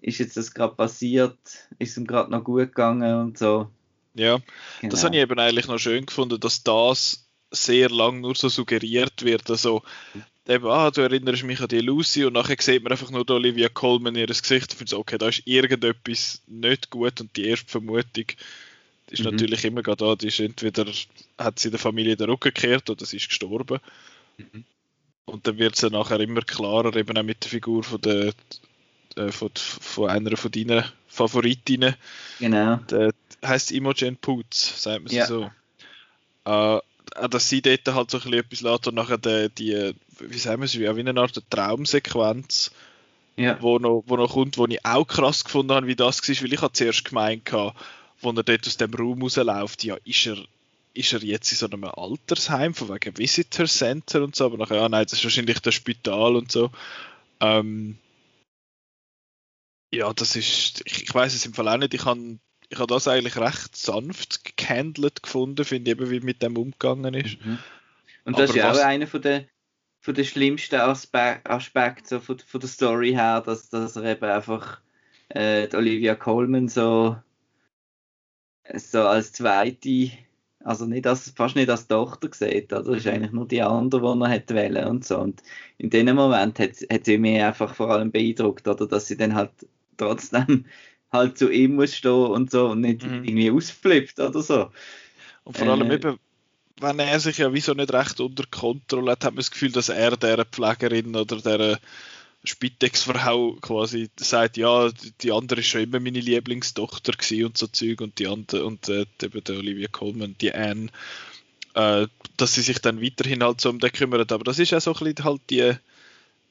[0.00, 1.38] äh, ist jetzt das gerade passiert,
[1.80, 3.68] ist es ihm gerade noch gut gegangen und so.
[4.14, 4.38] Ja,
[4.80, 4.90] genau.
[4.90, 9.24] das habe ich eben eigentlich noch schön gefunden, dass das sehr lang nur so suggeriert
[9.24, 9.50] wird.
[9.50, 9.82] Also
[10.48, 13.68] eben, ah, du erinnerst mich an die Lucy und nachher sieht man einfach nur Olivia
[13.68, 17.70] Colman ihr Gesicht und findet so, okay, da ist irgendetwas nicht gut und die erste
[17.70, 18.26] Vermutung
[19.10, 19.30] ist mhm.
[19.30, 20.86] natürlich immer da, die ist entweder
[21.38, 23.78] hat sie der Familie den Rücken gekehrt oder sie ist gestorben.
[24.38, 24.64] Mhm.
[25.24, 28.32] Und dann wird es nachher immer klarer, eben auch mit der Figur von der
[29.16, 31.94] äh, von, von einer von deinen Favoritinnen.
[32.40, 32.76] Genau.
[32.90, 33.12] Der
[33.44, 35.26] heißt Imogen Poots, sagt man ja.
[35.26, 35.50] so.
[36.44, 36.78] Äh,
[37.30, 40.60] dass sie dort halt so ein bisschen etwas lässt und nachher die, die wie sagen
[40.60, 42.70] wir es, wie eine Art Traumsequenz,
[43.36, 43.60] ja.
[43.60, 46.52] wo, noch, wo noch kommt, wo ich auch krass gefunden habe, wie das war, weil
[46.52, 47.76] ich habe zuerst gemeint hatte,
[48.20, 50.36] wo er dort aus dem Raum rausläuft, ja, ist er,
[50.94, 54.76] ist er jetzt in so einem Altersheim, von wegen Visitor Center und so, aber nachher,
[54.76, 56.70] ja, nein, das ist wahrscheinlich das Spital und so.
[57.40, 57.98] Ähm,
[59.92, 62.38] ja, das ist, ich, ich weiß es im Fall auch nicht, ich habe
[62.72, 67.12] ich habe das eigentlich recht sanft gehandelt gefunden, finde ich eben, wie mit dem umgegangen
[67.12, 67.36] ist.
[67.44, 67.58] Mhm.
[68.24, 69.46] Und das Aber ist ja auch einer von den,
[70.00, 74.24] von den schlimmsten Aspek Aspekten so von, von der Story her, dass, dass er eben
[74.24, 74.80] einfach
[75.28, 77.16] äh, Olivia Colman so,
[78.74, 80.12] so als zweite,
[80.60, 83.12] also nicht als, fast nicht als Tochter sieht, also ist mhm.
[83.12, 85.18] eigentlich nur die andere, die er hätte wählen und so.
[85.18, 85.42] Und
[85.76, 89.34] in dem Moment hat, hat sie mich einfach vor allem beeindruckt, oder dass sie dann
[89.34, 89.50] halt
[89.98, 90.64] trotzdem
[91.12, 93.24] halt zu ihm muss stehen und so und nicht mhm.
[93.24, 94.70] irgendwie ausflippt oder so.
[95.44, 96.18] Und vor allem äh, eben,
[96.80, 99.88] wenn er sich ja wieso nicht recht unter Kontrolle hat, hat man das Gefühl, dass
[99.88, 101.78] er der Pflegerin oder der
[102.44, 107.12] Spitex-Frau quasi sagt, ja, die andere ist schon immer meine Lieblingstochter
[107.44, 110.88] und so Zeug und die andere und äh, eben der Olivia Colman, die Anne,
[111.74, 114.32] äh, dass sie sich dann weiterhin halt so um den kümmert.
[114.32, 115.72] Aber das ist ja so ein bisschen halt die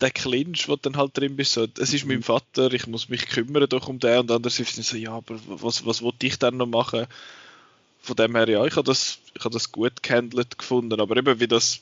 [0.01, 2.23] der Clinch, wo dann halt drin bist, so, es ist mein mhm.
[2.23, 6.01] Vater, ich muss mich kümmern doch um den und andererseits so, ja, aber was, was
[6.01, 7.05] wollte ich dann noch machen?
[8.01, 11.39] Von dem her, ja, ich habe das, ich habe das gut gehandelt gefunden, aber eben
[11.39, 11.81] wie das,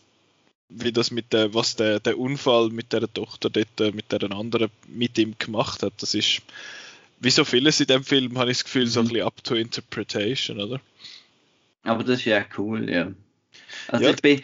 [0.67, 4.29] wie das mit der, was der, der Unfall mit der Tochter dort, äh, mit der
[4.31, 6.41] anderen mit ihm gemacht hat, das ist,
[7.21, 8.89] wie so vieles in dem Film, habe ich das Gefühl, mhm.
[8.89, 9.09] so ein mhm.
[9.09, 10.81] bisschen up to interpretation, oder?
[11.83, 13.11] Aber das ist ja cool, ja.
[13.87, 14.11] Also ja.
[14.11, 14.43] ich bin,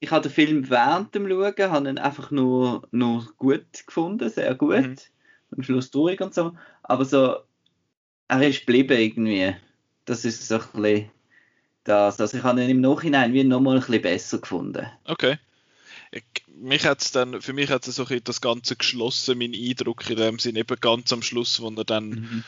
[0.00, 4.54] ich habe den Film während dem Schauen habe ihn einfach nur, nur gut gefunden, sehr
[4.54, 4.80] gut.
[4.80, 4.96] Mhm.
[5.56, 6.56] Am Schluss durch und so.
[6.82, 7.36] Aber so,
[8.28, 9.54] er ist geblieben irgendwie.
[10.06, 11.10] Das ist so ein bisschen
[11.84, 12.20] das.
[12.20, 14.86] Also ich habe ihn im Nachhinein wie nochmal ein bisschen besser gefunden.
[15.04, 15.38] Okay.
[16.12, 20.16] Ich, mich hat's dann, für mich hat es so das Ganze geschlossen, mein Eindruck in
[20.16, 22.44] dem Sinne, eben ganz am Schluss, wo er dann mhm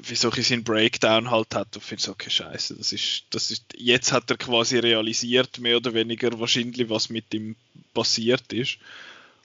[0.00, 3.50] wie so ein seinen Breakdown halt hat und finde so, okay, scheiße, das ist, das
[3.50, 7.56] ist, jetzt hat er quasi realisiert, mehr oder weniger wahrscheinlich, was mit ihm
[7.94, 8.78] passiert ist.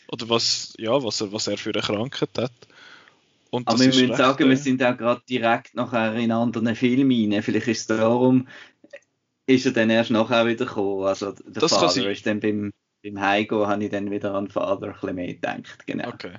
[0.09, 2.53] Oder was, ja, was er, was er für eine Krankheit hat.
[3.49, 6.75] Und Aber wir müssen recht, sagen, äh, wir sind auch gerade direkt nachher in anderen
[6.75, 7.43] Filmen rein.
[7.43, 8.47] Vielleicht ist es darum,
[9.45, 11.05] ist er dann erst nachher wieder gekommen.
[11.05, 12.71] Also der das Vater ist dann beim,
[13.03, 15.85] beim Heimgehen habe ich dann wieder an Vater ein bisschen mehr gedacht.
[15.85, 16.09] Genau.
[16.09, 16.33] Okay.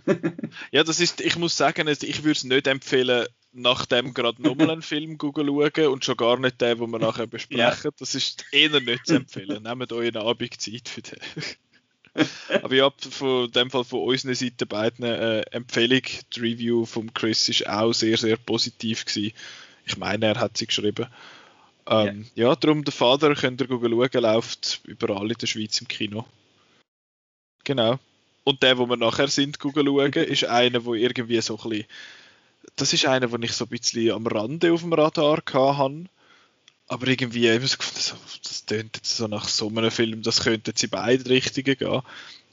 [0.70, 4.70] Ja, das ist, ich muss sagen, ich würde es nicht empfehlen, nach dem gerade nochmal
[4.70, 7.90] einen Film schauen und schon gar nicht den, den wir nachher besprechen.
[7.90, 7.90] Ja.
[7.98, 9.62] Das ist eher nicht zu empfehlen.
[9.62, 11.18] Nehmt euch eine Abendzeit für den.
[12.62, 16.02] Aber ja, von dem Fall von unserer Seite beiden äh, Empfehlung.
[16.34, 19.32] Die Review von Chris ist auch sehr, sehr positiv gewesen.
[19.86, 21.06] Ich meine, er hat sie geschrieben.
[21.86, 22.48] Ähm, ja.
[22.48, 26.26] ja, darum der Vater könnt ihr schauen, läuft überall in der Schweiz im Kino.
[27.64, 27.98] Genau.
[28.44, 31.86] Und der, wo wir nachher sind, schauen, ist einer, wo irgendwie so ein bisschen.
[32.76, 36.04] Das ist einer, den ich so ein bisschen am Rande auf dem Radar hatte.
[36.90, 40.40] Aber irgendwie immer so gefunden, so, das tönt jetzt so nach so einem Film, das
[40.42, 42.02] könnte jetzt in beide Richtungen gehen.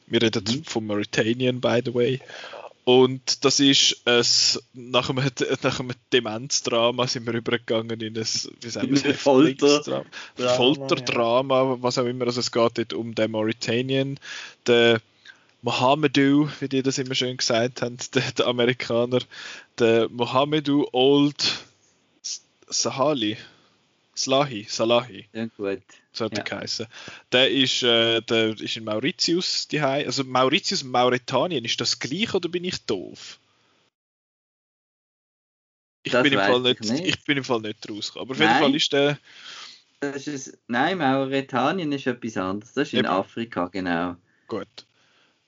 [0.07, 0.63] Wir reden mhm.
[0.65, 2.19] von Mauritanian, by the way.
[2.85, 5.27] Und das ist es, nach einem,
[5.63, 8.25] nach einem Demenzdrama sind wir übergegangen in ein,
[8.61, 12.25] wie sagen wir Folter, Folterdrama, was auch immer.
[12.25, 14.19] Also es geht dort um den Mauritanian,
[14.67, 14.99] den
[15.65, 19.19] Mohamedou, wie die das immer schön gesagt haben, der, der Amerikaner,
[19.79, 21.65] der Mohamedou Old
[22.67, 23.37] Sahali.
[24.15, 25.27] Slahi, Salahi.
[25.33, 25.81] Ja, gut.
[26.13, 26.37] So hat ja.
[26.37, 26.87] er geheißen.
[27.31, 32.33] Der ist, äh, der ist in Mauritius die Also Mauritius und Mauretanien, ist das gleich
[32.33, 33.39] oder bin ich doof?
[36.03, 38.29] Ich, bin im, Fall nicht, nicht, ich bin im Fall nicht rausgekommen.
[38.29, 39.17] Aber auf jeden Fall ist der.
[39.99, 42.73] Das ist, nein, Mauretanien ist etwas anderes.
[42.73, 43.07] Das ist in Eben.
[43.07, 44.15] Afrika, genau.
[44.47, 44.85] Gut.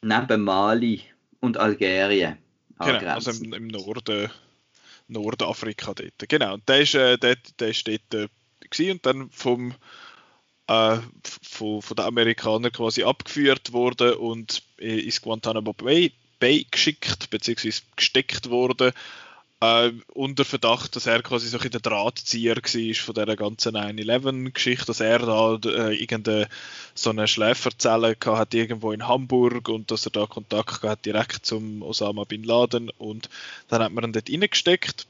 [0.07, 1.03] Neben Mali
[1.41, 2.37] und Algerien.
[2.79, 4.29] Genau, also im, im Norden.
[5.09, 6.29] Nordafrika dort.
[6.29, 8.27] Genau, und der ist, äh, der, der ist dort äh,
[8.69, 9.73] gewesen und dann vom
[10.67, 10.97] äh,
[11.41, 17.73] von, von den Amerikanern quasi abgeführt wurde und ins Guantanamo Bay, Bay geschickt bzw.
[17.95, 18.93] gesteckt wurde
[19.59, 24.85] äh, unter Verdacht, dass er quasi so ein der Drahtzieher war von dieser ganzen 9-11-Geschichte,
[24.85, 26.47] dass er da äh, irgendeine
[26.93, 31.81] so eine Schläferzelle hat irgendwo in Hamburg und dass er da Kontakt hat direkt zum
[31.81, 33.29] Osama Bin Laden und
[33.69, 35.07] dann hat man ihn dort reingesteckt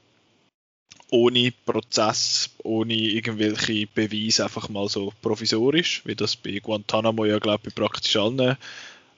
[1.10, 7.68] ohne Prozess, ohne irgendwelche Beweise, einfach mal so provisorisch, wie das bei Guantanamo ja, glaube
[7.68, 8.56] ich, bei praktisch allen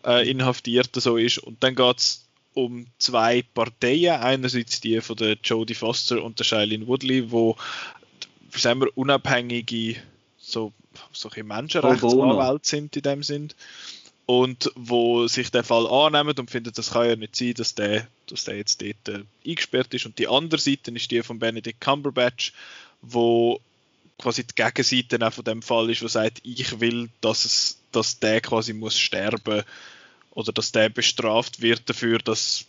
[0.04, 1.38] äh, Inhaftierten so ist.
[1.38, 6.44] Und dann geht es um zwei Parteien, einerseits die von der Jodie Foster und der
[6.44, 7.56] Shailene Woodley, wo
[8.52, 10.00] sagen wir, unabhängige
[10.38, 10.72] so,
[11.12, 13.52] solche Menschenrechtsanwälte sind in dem Sinn.
[14.26, 18.06] Und wo sich der Fall annehmen und finden, das kann ja nicht sein, dass der,
[18.26, 20.06] dass der jetzt dort äh, eingesperrt ist.
[20.06, 22.52] Und die andere Seite ist die von Benedict Cumberbatch,
[23.02, 23.60] wo
[24.18, 28.20] quasi die Gegenseite auch von dem Fall ist, wo sagt, ich will, dass es, dass
[28.20, 29.64] der quasi muss sterben
[30.30, 32.66] oder dass der bestraft wird dafür, dass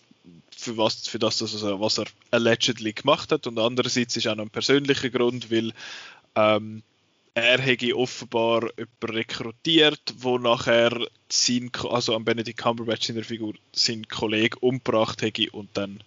[0.55, 3.47] für was, für das, also, was er allegedly gemacht hat.
[3.47, 5.73] Und andererseits ist auch noch ein persönlicher Grund, weil
[6.35, 6.83] ähm,
[7.33, 13.53] er hätte offenbar jemanden rekrutiert, wo nachher sein, also an Benedict Cumberbatch in der Figur
[13.73, 16.03] seinen Kollegen umgebracht hätte und dann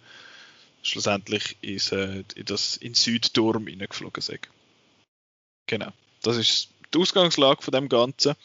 [0.83, 4.31] schlussendlich ins, äh, in das in Südturm hineingeflogen ist.
[5.67, 5.91] Genau.
[6.21, 8.35] Das ist die Ausgangslage von dem Ganzen.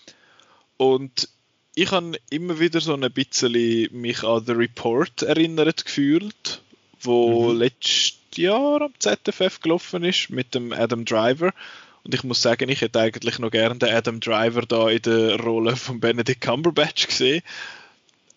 [0.79, 1.29] Und
[1.75, 6.63] ich habe immer wieder so ein bisschen mich an The Report erinnert gefühlt,
[7.01, 7.59] wo mhm.
[7.59, 11.53] letztes Jahr am ZFF gelaufen ist mit dem Adam Driver
[12.03, 15.41] und ich muss sagen, ich hätte eigentlich noch gerne den Adam Driver da in der
[15.41, 17.43] Rolle von Benedict Cumberbatch gesehen.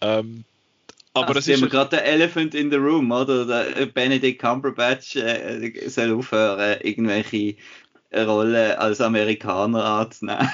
[0.01, 0.43] Ähm,
[1.13, 1.69] aber also, es ist.
[1.69, 3.45] gerade den Elephant in the Room, oder?
[3.45, 7.55] Der Benedict Cumberbatch äh, soll aufhören, irgendwelche
[8.13, 10.49] Rollen als Amerikaner anzunehmen.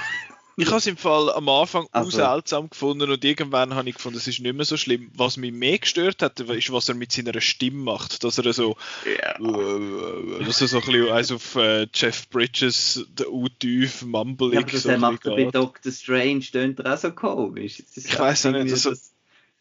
[0.60, 2.10] Ich habe es im Fall am Anfang also.
[2.12, 5.10] seltsam gefunden und irgendwann habe ich gefunden, es ist nicht mehr so schlimm.
[5.14, 8.24] Was mich mehr gestört hat, ist, was er mit seiner Stimme macht.
[8.24, 9.40] Dass er so, yeah.
[9.40, 14.54] äh, dass er so ein bisschen also auf äh, Jeff Bridges, der U-Tief, mumbling.
[14.54, 17.82] Ja, aber das so macht er bei Doctor Strange, tönt er auch so komisch.
[17.96, 18.94] Ich weiß auch nicht, also,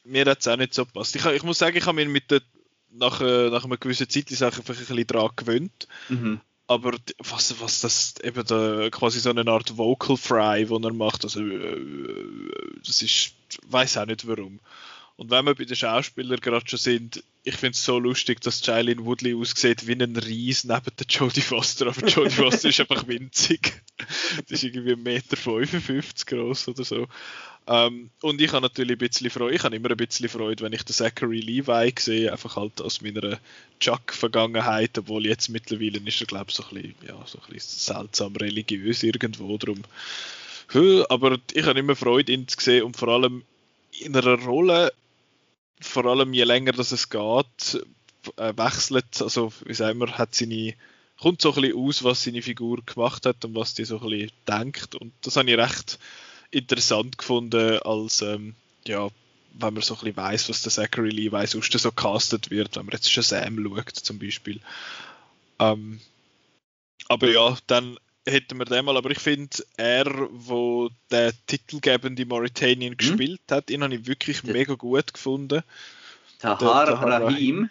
[0.05, 1.15] mir hat es auch nicht so gepasst.
[1.15, 2.43] Ich, ich, muss sagen, ich habe mir mit der,
[2.91, 5.87] nach, äh, nach einer gewissen Zeit die Sache einfach ein bisschen daran gewöhnt.
[6.09, 10.93] Mhm aber was, was das eben da, quasi so eine Art Vocal Fry, wo er
[10.93, 11.81] macht, also äh,
[12.87, 13.33] das ist,
[13.69, 14.61] weiß auch nicht warum.
[15.19, 18.65] Und wenn wir bei den Schauspielern gerade schon sind, ich finde es so lustig, dass
[18.65, 23.09] Shailene Woodley aussieht wie ein Ries neben der Jodie Foster, aber Jodie Foster ist einfach
[23.09, 23.83] winzig.
[24.49, 27.09] Die ist irgendwie 1,55 Meter groß oder so.
[27.67, 30.73] Ähm, und ich habe natürlich ein bisschen Freude, ich habe immer ein bisschen Freude, wenn
[30.73, 33.41] ich den Zachary Levi sehe, einfach halt aus meiner
[33.81, 37.97] Chuck-Vergangenheit, obwohl jetzt mittlerweile ist er, glaube ich, so ein bisschen, ja, so ein bisschen
[37.97, 39.83] seltsam religiös irgendwo drum.
[41.09, 43.43] Aber ich habe immer Freude, ihn zu sehen und vor allem
[44.01, 44.93] in einer Rolle,
[45.81, 47.85] vor allem je länger das es geht,
[48.37, 50.75] äh, wechselt, also wie sagen wir, hat seine,
[51.21, 54.09] kommt so ein bisschen aus, was seine Figur gemacht hat und was die so ein
[54.09, 54.95] bisschen denkt.
[54.95, 55.99] Und das habe ich recht
[56.51, 58.55] interessant gefunden, als ähm,
[58.87, 59.09] ja,
[59.55, 62.87] wenn man so ein bisschen weiss, was der Zachary Levi sonst so castet wird, wenn
[62.87, 64.61] man jetzt schon Sam schaut zum Beispiel.
[65.59, 66.01] Ähm,
[67.09, 67.99] aber ja, dann
[68.31, 72.97] hätten wir den mal, aber ich finde, er, wo der titelgebende Mauritanian mhm.
[72.97, 75.63] gespielt hat, ihn habe ich wirklich der, mega gut gefunden.
[76.39, 77.71] Tahar, der, Tahar Rahim.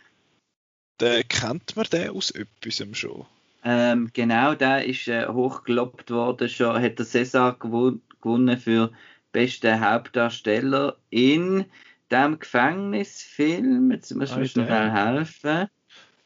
[1.00, 3.26] Der kennt man den aus etwas schon.
[3.64, 8.92] Ähm, genau, der ist äh, hochgelobt worden, schon hat der César gewonnen für
[9.32, 11.66] beste Hauptdarsteller in
[12.12, 13.92] dem Gefängnisfilm.
[13.92, 15.68] Jetzt muss ich mir schnell helfen.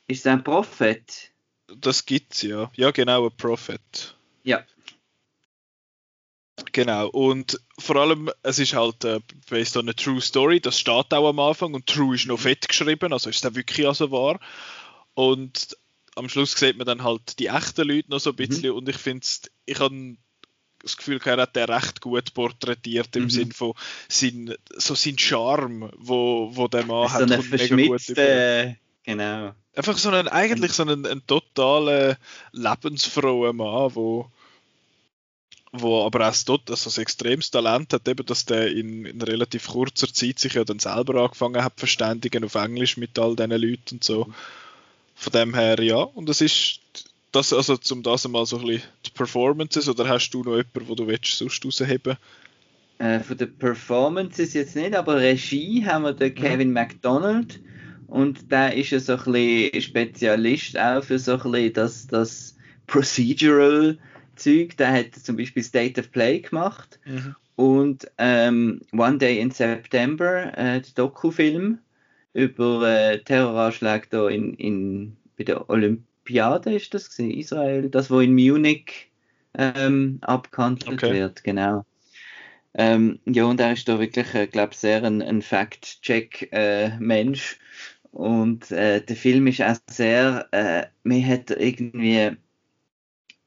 [0.08, 1.32] Ist es ein Prophet?
[1.68, 2.70] Das gibt's ja.
[2.76, 4.16] Ja, genau, ein Prophet.
[4.44, 4.66] Ja.
[6.74, 9.20] Genau, und vor allem, es ist halt äh,
[9.50, 12.68] based on a true story, das steht auch am Anfang und true ist noch fett
[12.68, 14.40] geschrieben, also ist das wirklich also wahr.
[15.14, 15.76] Und
[16.16, 18.48] am Schluss sieht man dann halt die echten Leute noch so ein mhm.
[18.48, 18.78] bisschen mhm.
[18.78, 19.28] und ich finde
[19.66, 20.16] ich habe
[20.82, 23.30] das Gefühl, er hat den recht gut porträtiert im mhm.
[23.30, 23.74] Sinn von
[24.10, 27.22] sein, so sein Charme, wo, wo der Mann so hat.
[27.22, 29.54] Eine verschmitzte, genau.
[29.76, 32.18] Einfach so einen, eigentlich so einen, einen totalen
[32.52, 34.30] lebensfrohen Mann, wo,
[35.72, 39.68] wo aber auch dort also ein extremes Talent hat, eben, dass der in, in, relativ
[39.68, 43.96] kurzer Zeit sich ja dann selber angefangen hat, verständigen auf Englisch mit all diesen Leuten
[43.96, 44.28] und so.
[45.16, 45.98] Von dem her, ja.
[45.98, 46.82] Und es ist
[47.32, 50.88] das, also zum das einmal so ein bisschen die Performances, oder hast du noch jemanden,
[50.88, 52.18] wo du willst, sonst rausheben
[52.98, 56.74] äh, Von den Performances jetzt nicht, aber Regie haben wir den Kevin mhm.
[56.74, 57.60] McDonald
[58.12, 62.58] und der ist ja so ein bisschen Spezialist auch für so ein bisschen das, das
[62.88, 63.98] Procedural
[64.36, 64.78] Zeug.
[64.78, 67.36] Der hat zum Beispiel State of Play gemacht mhm.
[67.56, 71.80] und ähm, One Day in September, äh, der Dokufilm
[72.34, 78.12] über äh, Terroranschläge da in, in, bei der Olymp Olympiade ist das gewesen, Israel, das
[78.12, 79.10] wo in Munich
[79.58, 81.14] ähm, abgehandelt okay.
[81.14, 81.86] wird, genau.
[82.74, 87.60] Ähm, ja, und er ist da wirklich, äh, glaube sehr ein, ein Fact-Check-Mensch.
[88.14, 92.38] Äh, und äh, der Film ist auch sehr, äh, mir hat irgendwie,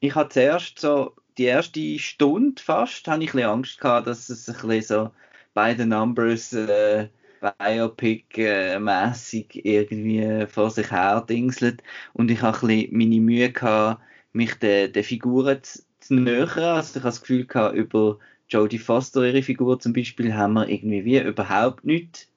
[0.01, 4.29] ich hatte zuerst so, die erste Stunde fast, habe ich ein bisschen Angst gehabt, dass
[4.29, 5.11] es ein bisschen so
[5.55, 7.09] bei den Numbers äh,
[7.41, 11.83] Biopic-mäßig irgendwie vor sich her dingselt.
[12.13, 14.03] Und ich habe ein bisschen meine Mühe gehabt,
[14.33, 16.49] mich den, den Figuren zu, zu nähern.
[16.59, 20.69] Also ich habe das Gefühl gehabt, über Jodie Foster, ihre Figur zum Beispiel, haben wir
[20.69, 22.29] irgendwie wie überhaupt nichts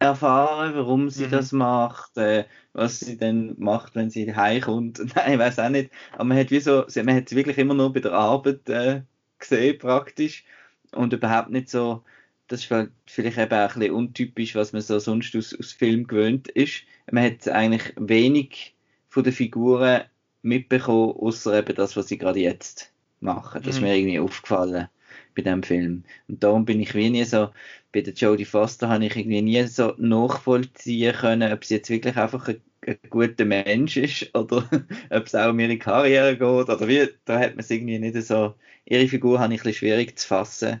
[0.00, 1.30] erfahren, warum sie mhm.
[1.30, 4.98] das macht, äh, was sie dann macht, wenn sie heimkommt.
[5.14, 5.90] Nein, ich weiß auch nicht.
[6.14, 9.02] Aber man hat wie so, man hat sie wirklich immer nur bei der Arbeit äh,
[9.38, 10.44] gesehen, praktisch.
[10.92, 12.02] Und überhaupt nicht so
[12.50, 16.08] das ist vielleicht eben auch ein bisschen untypisch, was man so sonst aus, aus Film
[16.08, 16.82] gewöhnt ist.
[17.10, 18.74] Man hat eigentlich wenig
[19.08, 20.02] von den Figuren
[20.42, 23.62] mitbekommen, außer eben das, was sie gerade jetzt machen.
[23.62, 23.78] Das mhm.
[23.78, 24.88] ist mir irgendwie aufgefallen
[25.34, 26.04] bei dem Film.
[26.28, 27.50] Und darum bin ich wie nie so,
[27.92, 32.16] bei der Jodie Foster habe ich irgendwie nie so nachvollziehen können, ob sie jetzt wirklich
[32.16, 34.68] einfach ein, ein guter Mensch ist oder
[35.10, 38.20] ob es auch um ihre Karriere geht oder wie, da hat man es irgendwie nicht
[38.22, 38.54] so,
[38.84, 40.80] ihre Figur habe ich ein bisschen schwierig zu fassen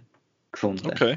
[0.52, 0.90] gefunden.
[0.90, 1.16] Okay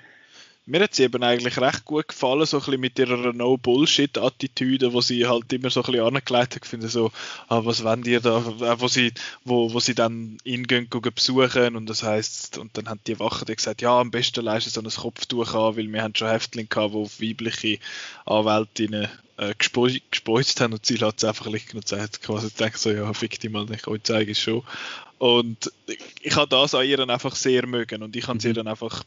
[0.65, 5.01] mir hat sie eben eigentlich recht gut gefallen, so ein bisschen mit ihrer No-Bullshit-Attitüde, wo
[5.01, 7.11] sie halt immer so ein bisschen angelegt hat, finde so,
[7.49, 11.13] ah, was wollen die da, äh, wo sie, wo, wo sie dann ihn gehen, gehen
[11.13, 14.69] besuchen und das heißt und dann haben die Wachen die gesagt, ja, am besten leisten
[14.69, 17.79] so ein Kopftuch an, weil wir haben schon Häftlinge gehabt, die auf weibliche
[18.25, 22.89] Anwältinnen äh, gespeuzt haben und sie hat es einfach liegen und sagt quasi denkt so,
[22.89, 24.63] ja, fick die mal, ich euch zeige es schon.
[25.17, 25.71] Und
[26.21, 28.39] ich habe das an ihr einfach sehr mögen und ich habe mhm.
[28.39, 29.03] sie dann einfach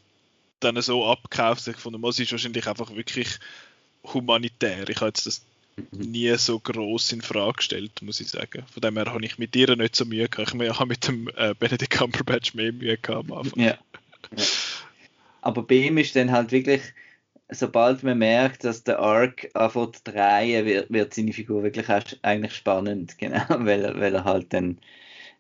[0.61, 1.67] dann so abgekauft.
[1.69, 3.39] Ich fand, es ist wahrscheinlich einfach wirklich
[4.05, 4.89] humanitär.
[4.89, 5.43] Ich habe jetzt das
[5.91, 8.65] nie so groß in Frage gestellt, muss ich sagen.
[8.73, 10.55] Von dem her habe ich mit ihr nicht so Mühe gehabt.
[10.55, 13.63] Ich habe mit dem äh, Benedict Cumberbatch mehr Mühe gehabt am Anfang.
[13.63, 13.79] Ja.
[14.37, 14.45] ja.
[15.43, 16.83] Aber bei ihm ist dann halt wirklich,
[17.51, 21.87] sobald man merkt, dass der Arc anfängt zu drehen, wird, wird seine Figur wirklich
[22.23, 24.79] eigentlich spannend, genau, weil, weil er halt dann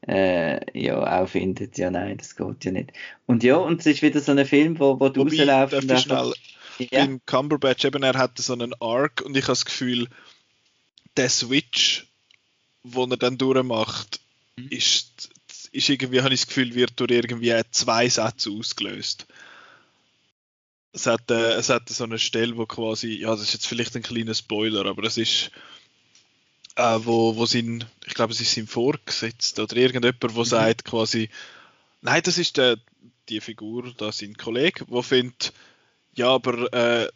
[0.06, 2.92] äh, ja auch findet, ja nein, das geht ja nicht.
[3.26, 5.90] Und ja, und es ist wieder so ein Film, wo, wo du rauslaufst.
[5.90, 6.32] Darf schnell,
[6.78, 7.04] ja.
[7.04, 10.08] Beim Cumberbatch eben, er hat so einen Arc und ich habe das Gefühl,
[11.16, 12.06] der Switch,
[12.82, 14.20] wo er dann durchmacht,
[14.56, 14.68] mhm.
[14.68, 15.30] ist,
[15.72, 19.26] ist irgendwie, habe ich das Gefühl, wird durch irgendwie zwei Sätze ausgelöst.
[20.92, 23.96] Es hat, äh, es hat so eine Stelle, wo quasi, ja, das ist jetzt vielleicht
[23.96, 25.50] ein kleiner Spoiler, aber es ist
[26.76, 30.44] äh, wo, wo sein, ich glaube, es ist sein Vorgesetzter oder irgendjemand, der mhm.
[30.44, 31.30] sagt quasi,
[32.02, 32.78] nein, das ist der,
[33.28, 35.52] die Figur, da sein Kollege, der findet,
[36.14, 37.08] ja, aber äh,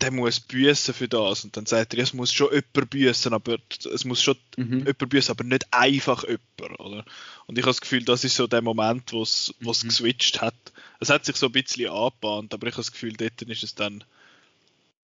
[0.00, 1.44] der muss büßen für das.
[1.44, 3.58] Und dann sagt er, es muss schon jemand büßen, aber
[3.92, 4.78] es muss schon mhm.
[4.78, 7.04] jemand büßen, aber nicht einfach jemand, oder?
[7.46, 9.88] Und ich habe das Gefühl, das ist so der Moment, wo es mhm.
[9.88, 10.54] geswitcht hat.
[11.00, 13.74] Es hat sich so ein bisschen angebahnt, aber ich habe das Gefühl, dort ist es
[13.74, 14.04] dann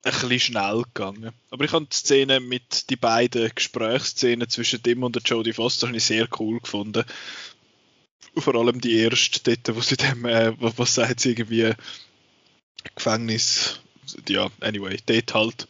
[0.05, 1.33] ein bisschen schnell gegangen.
[1.51, 5.87] Aber ich habe die Szene mit die beiden Gesprächsszenen zwischen dem und der Jodie Foster
[5.89, 7.05] habe ich sehr cool gefunden.
[8.37, 11.73] Vor allem die erste, dort, wo sie dem, äh, was sagt sie irgendwie,
[12.95, 13.81] Gefängnis,
[14.29, 15.69] ja, anyway, dort halt.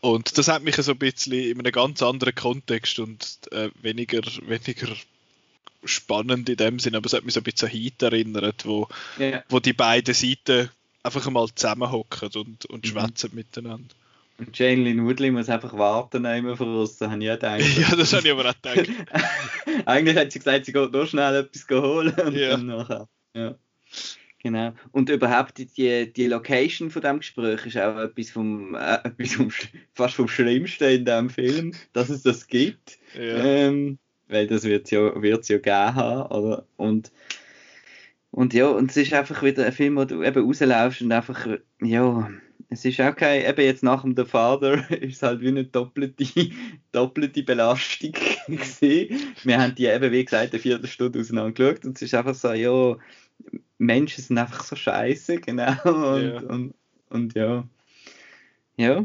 [0.00, 4.22] Und das hat mich so ein bisschen in einem ganz anderen Kontext und äh, weniger,
[4.42, 4.94] weniger
[5.84, 8.88] spannend in dem Sinn, aber es hat mich so ein bisschen an Heat erinnert, wo,
[9.18, 9.44] yeah.
[9.48, 10.70] wo die beiden Seiten
[11.02, 12.88] einfach einmal zusammenhocken und, und mhm.
[12.88, 13.94] schwätzen miteinander.
[14.38, 17.60] Und Jane Lynn Woodley muss einfach warten, immer voraus, habe ich gedacht.
[17.78, 18.88] ja, das habe ich aber auch gedacht.
[19.86, 22.50] Eigentlich hat sie gesagt, sie geht nur schnell etwas holen und ja.
[22.50, 23.08] dann nachher.
[23.34, 23.56] Ja.
[24.40, 24.72] Genau.
[24.92, 29.50] Und überhaupt die, die Location von dem Gespräch ist auch etwas vom, äh, etwas vom
[29.94, 32.98] fast vom Schlimmsten in dem Film, dass es das gibt.
[33.14, 33.44] Ja.
[33.44, 36.30] Ähm, weil das wird es ja, wird's ja geben haben.
[36.30, 36.64] Oder?
[36.76, 37.10] Und
[38.30, 41.46] und ja, und es ist einfach wieder ein Film, wo du eben rauslaufst und einfach,
[41.80, 42.30] ja,
[42.70, 45.64] es ist auch kein, eben jetzt nach dem The Father ist es halt wie eine
[45.64, 46.24] doppelte,
[46.92, 48.12] doppelte Belastung
[48.48, 49.34] gesehen.
[49.42, 52.52] Wir haben die eben, wie gesagt, eine Viertelstunde auseinander geschaut und es ist einfach so,
[52.52, 52.96] ja,
[53.78, 56.40] Menschen sind einfach so scheiße, genau, und, ja.
[56.40, 56.74] Und,
[57.08, 57.66] und, ja.
[58.76, 59.04] Ja.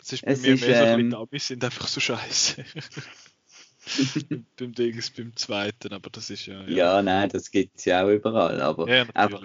[0.00, 2.64] Es ist bei es mir ist, mehr so ein bisschen, ähm, sind einfach so scheiße.
[4.56, 6.62] beim Dings, beim zweiten, aber das ist ja.
[6.62, 8.60] Ja, ja nein, das gibt es ja auch überall.
[8.60, 9.42] Aber ja, einfach,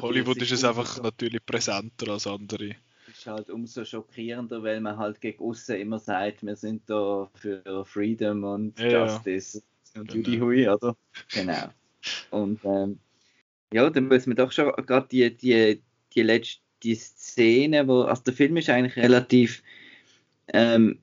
[0.00, 2.76] Hollywood ist es einfach natürlich präsenter als andere.
[3.10, 7.84] ist halt umso schockierender, weil man halt gegen außen immer sagt, wir sind da für
[7.84, 9.62] Freedom und ja, Justice
[9.96, 10.46] und Judy genau.
[10.46, 10.96] Hui, oder?
[11.32, 11.68] Genau.
[12.30, 12.98] Und ähm,
[13.72, 15.82] ja, dann muss man doch schon gerade die, die,
[16.14, 19.62] die letzte die Szene, wo, also der Film ist eigentlich relativ
[20.48, 20.98] ähm,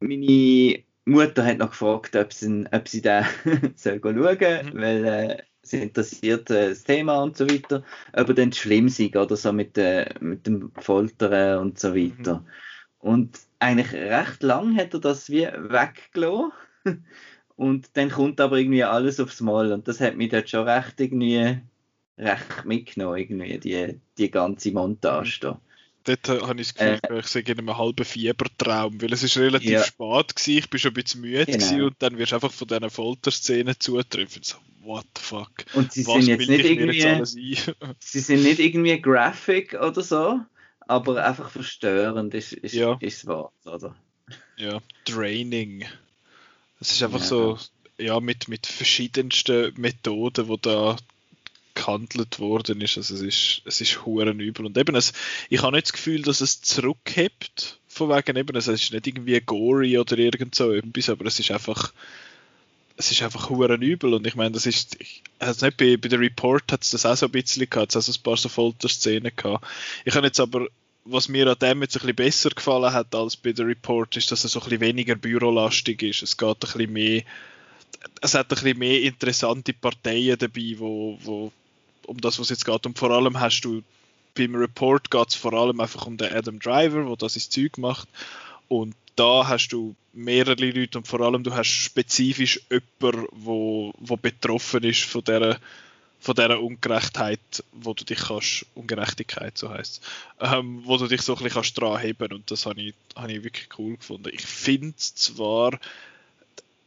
[0.00, 3.24] meine Mutter hat noch gefragt, ob sie, ob sie da
[3.74, 4.80] soll schauen mhm.
[4.80, 7.82] weil äh, sie interessiert äh, das Thema und so weiter,
[8.12, 12.40] aber dann schlimm sei oder so mit, äh, mit dem Foltern und so weiter.
[12.40, 12.46] Mhm.
[12.98, 16.52] Und eigentlich recht lang hat er das wie weggelassen.
[17.56, 21.00] und dann kommt aber irgendwie alles aufs Mal und das hat mich dort schon recht
[21.00, 21.60] irgendwie
[22.18, 25.46] recht mitgenommen, irgendwie, die, die ganze Montage mhm.
[25.46, 25.60] da
[26.04, 29.36] dort habe ich das Gefühl, äh, ich sage in einem halben Fiebertraum, weil es ist
[29.38, 29.84] relativ ja.
[29.84, 31.86] spät gewesen, ich bin schon ein bisschen müde genau.
[31.86, 34.42] und dann wirst du einfach von diesen Folterszenen zugetroffen.
[34.42, 35.50] So, what the fuck?
[35.74, 37.32] Und sie sind jetzt nicht irgendwie, jetzt
[37.98, 40.40] sie sind nicht irgendwie graphic oder so,
[40.80, 42.96] aber einfach verstörend ist, ist, ja.
[43.00, 43.94] ist das Wort, oder?
[44.56, 45.84] Ja, draining.
[46.80, 47.26] Es ist einfach ja.
[47.26, 47.58] so,
[47.98, 50.96] ja, mit, mit verschiedensten Methoden, wo da
[51.80, 52.96] gehandelt worden ist.
[52.96, 54.66] Also es ist, es ist übel.
[54.66, 55.12] Und eben, es,
[55.48, 59.06] ich habe nicht das Gefühl, dass es zurückhebt, von wegen eben, also es ist nicht
[59.06, 61.92] irgendwie gory oder irgend so etwas, aber es ist einfach,
[62.96, 64.14] es ist einfach huren übel.
[64.14, 64.98] Und ich meine, das ist,
[65.38, 68.08] also nicht bei, bei der Report hat es das auch so ein bisschen gehabt, es
[68.08, 69.66] hat ein paar so Folterszenen gehabt.
[70.04, 70.68] Ich habe jetzt aber
[71.04, 74.30] was mir an dem jetzt ein bisschen besser gefallen hat als bei der Report, ist,
[74.30, 76.22] dass es so ein bisschen weniger bürolastig ist.
[76.22, 77.22] Es geht ein bisschen mehr,
[78.20, 81.52] es hat ein bisschen mehr interessante Parteien dabei, wo, wo
[82.10, 82.86] um das, was jetzt geht.
[82.86, 83.82] Und vor allem hast du
[84.34, 87.78] beim Report geht es vor allem einfach um den Adam Driver, der das ins Zeug
[87.78, 88.08] macht.
[88.68, 94.16] Und da hast du mehrere Leute und vor allem du hast spezifisch jemanden, wo, wo
[94.16, 95.58] betroffen ist von dieser,
[96.20, 97.40] von dieser Ungerechtheit,
[97.72, 100.02] wo du dich kannst, Ungerechtigkeit so heißt,
[100.40, 103.32] ähm, wo du dich so ein bisschen kannst dran heben und das habe ich, habe
[103.32, 104.30] ich wirklich cool gefunden.
[104.32, 105.78] Ich finde zwar,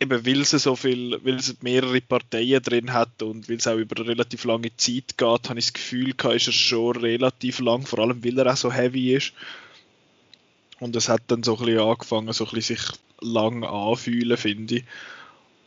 [0.04, 3.78] eben weil es so viel, weil es mehrere Parteien drin hat und weil es auch
[3.78, 7.60] über eine relativ lange Zeit geht, habe ich das Gefühl gehabt, ist er schon relativ
[7.60, 9.34] lang, vor allem weil er auch so heavy ist.
[10.80, 14.76] Und es hat dann so ein bisschen angefangen, so ein bisschen sich lang anfühlen, finde
[14.78, 14.84] ich.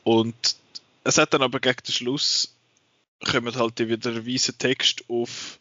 [0.05, 0.57] Und
[1.05, 2.55] es hat dann aber gegen den Schluss
[3.25, 5.59] kommt halt wieder weißer Text auf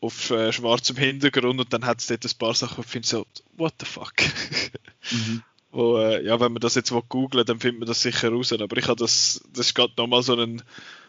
[0.00, 3.24] auf äh, schwarzem Hintergrund und dann hat es dort ein paar Sachen, wo ich so,
[3.56, 4.14] what the fuck?
[5.10, 5.42] Mhm.
[5.72, 8.52] Wo, äh, ja, wenn man das jetzt googelt, dann findet man das sicher raus.
[8.52, 10.62] Aber ich habe das, das ist gerade nochmal so ein,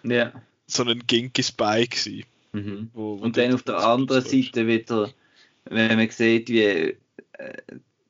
[0.03, 0.31] ja.
[0.67, 2.23] so ein Ginky Spy gewesen.
[2.53, 2.89] Mhm.
[2.93, 5.11] Wo, wo Und dann auf der anderen Seite wieder,
[5.65, 6.95] wenn man sieht, wie äh,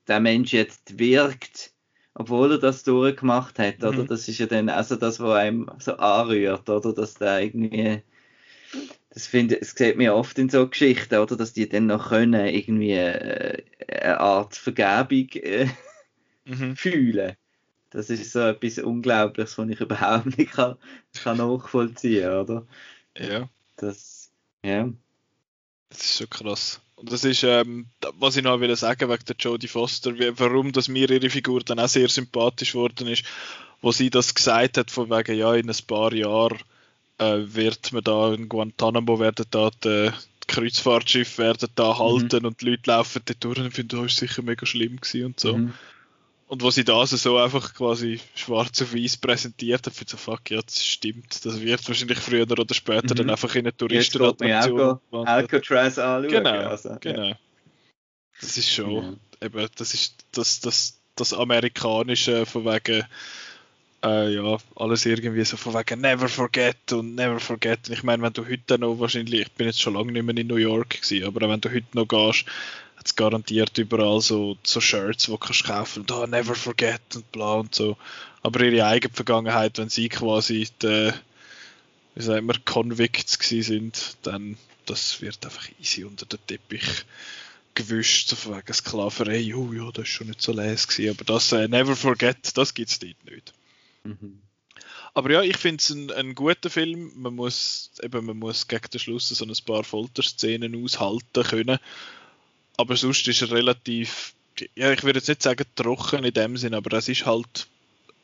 [0.08, 1.72] der Mensch jetzt wirkt,
[2.14, 3.88] obwohl er das durchgemacht hat, mhm.
[3.88, 4.04] oder?
[4.04, 6.94] Das ist ja dann also das, was einem so anrührt, oder?
[6.94, 8.04] Dass der irgendwie,
[9.10, 11.36] das finde es sieht mir oft in so Geschichten, oder?
[11.36, 15.68] Dass die dann noch können, irgendwie äh, eine Art Vergebung äh,
[16.46, 16.76] mhm.
[16.76, 17.36] fühlen.
[17.90, 20.78] Das ist so etwas Unglaubliches, was ich überhaupt nicht kann,
[21.24, 22.66] kann nachvollziehen oder?
[23.18, 23.48] Ja.
[23.78, 24.32] Das,
[24.64, 24.90] ja.
[25.90, 26.82] Das ist schon krass.
[26.96, 27.88] Und das ist, ähm,
[28.18, 31.62] was ich noch will sagen wegen der Jodie Foster, wie, warum dass mir ihre Figur
[31.62, 33.26] dann auch sehr sympathisch worden ist,
[33.82, 36.60] wo sie das gesagt hat, von wegen, ja, in ein paar Jahren
[37.18, 40.10] äh, wird man da in Guantanamo werden da die,
[40.44, 42.00] die Kreuzfahrtschiffe werden da mhm.
[42.00, 42.46] halten mhm.
[42.46, 45.40] und die Leute laufen da durch und finden, oh, ist sicher mega schlimm gewesen und
[45.40, 45.58] so.
[45.58, 45.74] Mhm.
[46.54, 50.52] Und wo sie das so einfach quasi schwarz auf weiß präsentiert hat, für so, fuck,
[50.52, 51.44] ja, das stimmt.
[51.44, 53.18] Das wird wahrscheinlich früher oder später mhm.
[53.18, 55.00] dann einfach in eine Touristenattraktion.
[55.12, 56.30] Alcatraz anschauen.
[56.30, 57.30] Genau, also, genau.
[57.30, 57.38] Ja.
[58.40, 59.48] Das ist schon, ja.
[59.48, 63.04] eben, das ist das, das, das Amerikanische von wegen,
[64.04, 67.90] äh, ja, alles irgendwie so von wegen never forget und never forget.
[67.90, 70.38] Und ich meine, wenn du heute noch wahrscheinlich, ich bin jetzt schon lange nicht mehr
[70.38, 72.46] in New York gewesen, aber wenn du heute noch gehst,
[73.08, 77.32] es garantiert überall so, so Shirts, die du kannst kaufen und oh, never forget und
[77.32, 77.98] bla und so.
[78.42, 81.12] Aber ihre eigene Vergangenheit, wenn sie quasi die,
[82.16, 87.06] wie sagen wir, Convicts sind, dann das wird einfach easy unter den Teppich
[87.74, 91.24] gewischt, so von wegen Sklaverei, oh ja, das ist schon nicht so les gewesen, aber
[91.24, 93.54] das äh, Never Forget, das gibt es dort nicht.
[94.04, 94.42] Mhm.
[95.16, 97.12] Aber ja, ich finde es ein, ein, guter Film.
[97.16, 101.78] Man muss, eben, man muss gegen den Schluss so ein paar Folterszenen aushalten können.
[102.78, 104.34] Aber sonst ist er relativ,
[104.76, 107.68] ja, ich würde jetzt nicht sagen trocken in dem Sinn, aber es ist halt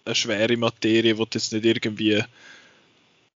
[0.05, 2.23] eine schwere Materie, die du jetzt nicht irgendwie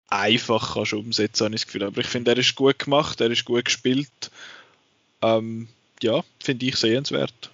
[0.08, 1.84] einfach kannst umsetzen, habe ich das Gefühl.
[1.84, 4.30] Aber ich finde, er ist gut gemacht, er ist gut gespielt.
[5.22, 5.68] Ähm,
[6.02, 7.50] ja, finde ich sehenswert.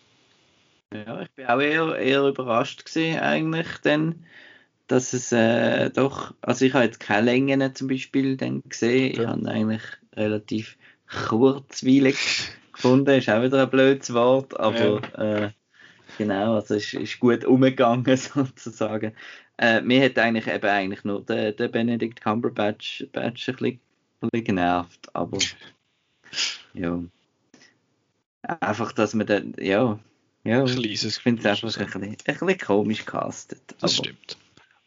[0.92, 4.24] Ja, ich bin auch eher, eher überrascht gewesen, eigentlich, denn
[4.86, 9.20] dass es äh, doch, also ich habe jetzt keine Längen zum Beispiel dann gesehen, okay.
[9.20, 9.82] ich habe eigentlich
[10.16, 10.76] relativ
[11.28, 12.16] kurzweilig
[12.78, 15.44] gefunden, ist auch wieder ein blödes Wort, aber ja.
[15.46, 15.50] äh,
[16.16, 19.12] genau, also es ist, ist gut umgegangen sozusagen.
[19.58, 23.80] Äh, mir hat eigentlich eben eigentlich nur der, der Benedict Cumberbatch Batch ein, bisschen,
[24.20, 25.38] ein bisschen genervt, aber
[26.74, 27.02] ja.
[28.60, 29.98] Einfach, dass man dann, ja,
[30.44, 33.74] ja, ich finde es einfach ein bisschen, ein bisschen komisch castet.
[33.80, 34.38] Das stimmt.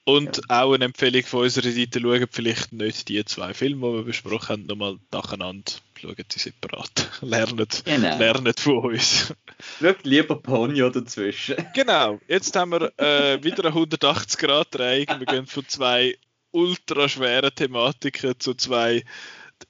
[0.03, 0.63] Und ja.
[0.63, 4.49] auch eine Empfehlung von unserer Seite, schauen vielleicht nicht die zwei Filme, die wir besprochen
[4.49, 5.73] haben, nochmal nacheinander.
[5.99, 7.11] Schauen sie separat.
[7.21, 8.17] lernen, genau.
[8.17, 9.33] lernen von uns.
[9.79, 11.55] Schaut lieber Ponyo dazwischen.
[11.75, 12.19] Genau.
[12.27, 15.19] Jetzt haben wir äh, wieder eine 180-Grad-Drehung.
[15.19, 16.17] Wir gehen von zwei
[16.49, 19.03] ultra schweren Thematiken zu zwei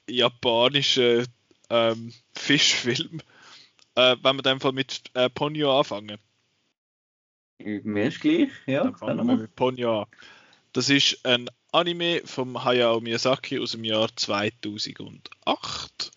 [0.08, 1.26] japanischen
[1.68, 3.22] ähm, Fischfilmen.
[3.94, 6.18] Äh, wenn wir in dem Fall mit äh, Ponyo anfangen.
[7.64, 8.84] Mir ist gleich, ja.
[8.84, 10.08] Dann fangen wir mit Ponyo an.
[10.72, 16.10] Das ist ein Anime vom Hayao Miyazaki aus dem Jahr 2008,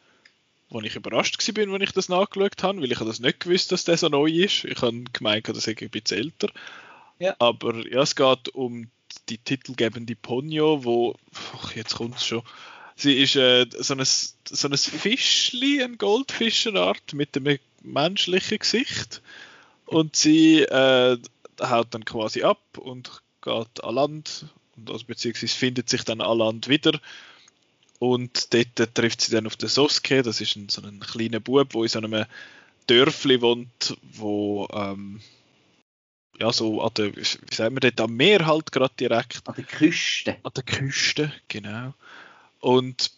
[0.69, 3.85] wo ich überrascht war, als ich das nachgeschaut habe, weil ich das nicht gewusst dass
[3.85, 4.65] der so neu ist.
[4.65, 6.49] Ich habe gemeint, das ist ein bisschen älter.
[7.19, 7.35] Ja.
[7.39, 8.89] Aber ja, es geht um
[9.29, 11.15] die titelgebende Ponyo, wo,
[11.53, 12.43] ach, jetzt kommt es schon,
[12.95, 19.21] sie ist äh, so, ein, so ein Fischli, ein Goldfischenart mit einem menschlichen Gesicht
[19.85, 21.17] und sie äh,
[21.61, 26.37] haut dann quasi ab und geht an Land, und also beziehungsweise findet sich dann an
[26.37, 26.99] Land wieder.
[27.99, 31.69] Und dort trifft sie dann auf den Soske, das ist ein, so ein kleiner Bub,
[31.69, 32.25] der in so einem
[32.87, 35.21] Dörfli wohnt, wo ähm,
[36.39, 39.47] ja, so an der, wie sagen wir dort, am Meer halt gerade direkt.
[39.47, 40.37] An der Küste.
[40.43, 41.93] An der Küste, genau.
[42.59, 43.11] Und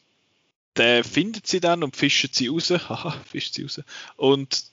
[0.75, 2.69] der findet sie dann und fischt sie raus.
[2.89, 3.81] Haha, fischt sie raus.
[4.15, 4.65] Und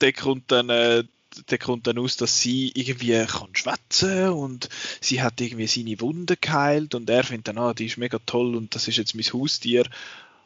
[0.00, 1.04] der kommt dann äh,
[1.50, 4.68] der kommt dann aus, dass sie irgendwie kann schwätzen und
[5.00, 8.54] sie hat irgendwie seine Wunde geheilt und er findet dann, ah, die ist mega toll
[8.56, 9.84] und das ist jetzt mein Haustier.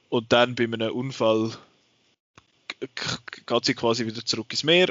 [0.09, 1.53] Und dann bei einem Unfall
[3.47, 4.89] geht sie quasi wieder zurück ins Meer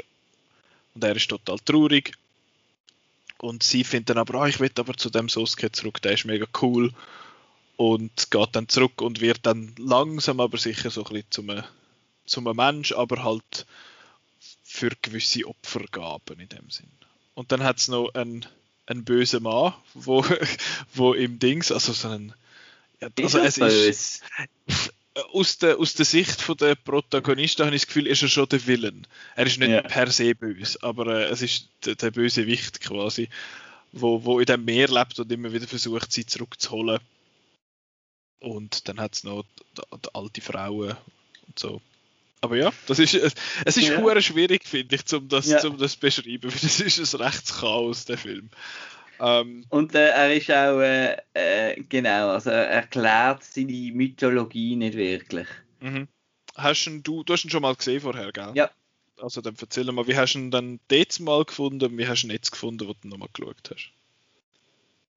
[0.94, 2.12] und er ist total traurig.
[3.38, 6.24] Und sie findet dann aber, ah, ich will aber zu dem Soske zurück, der ist
[6.24, 6.92] mega cool.
[7.76, 11.62] Und geht dann zurück und wird dann langsam aber sicher so ein bisschen zum,
[12.24, 13.66] zum Mensch, aber halt
[14.66, 16.90] für gewisse Opfergaben in dem Sinn.
[17.34, 18.44] Und dann hat es noch einen,
[18.86, 20.24] einen bösen Mann, wo,
[20.94, 22.34] wo im Dings, also so ein
[23.00, 24.22] ja, also es ist
[25.32, 28.48] aus der, aus der Sicht von der Protagonisten habe ich das Gefühl, ist er schon
[28.48, 29.06] der Villain.
[29.34, 29.82] Er ist nicht ja.
[29.82, 33.28] per se böse, aber äh, es ist der, der böse Wicht quasi,
[33.92, 37.00] wo, wo in dem Meer lebt und immer wieder versucht, sie zurückzuholen.
[38.40, 39.44] Und dann hat es noch
[39.76, 40.96] die, die alte Frauen
[41.46, 41.80] und so.
[42.40, 44.20] Aber ja, das ist, es ist ja.
[44.20, 45.64] schwierig, finde ich, um das, ja.
[45.64, 48.50] um das beschreiben, weil das ist ein Rechtschaos, der Film.
[49.18, 54.96] Ähm, und äh, er ist auch, äh, äh, genau, also er erklärt seine Mythologie nicht
[54.96, 55.48] wirklich.
[55.80, 56.08] Mhm.
[56.54, 58.52] Hast du, du hast ihn schon mal gesehen vorher, gell?
[58.54, 58.70] Ja.
[59.18, 62.22] Also dann erzähl mal, wie hast du ihn dann jetzt mal gefunden und wie hast
[62.22, 63.92] du ihn jetzt gefunden, wo du nochmal geschaut hast?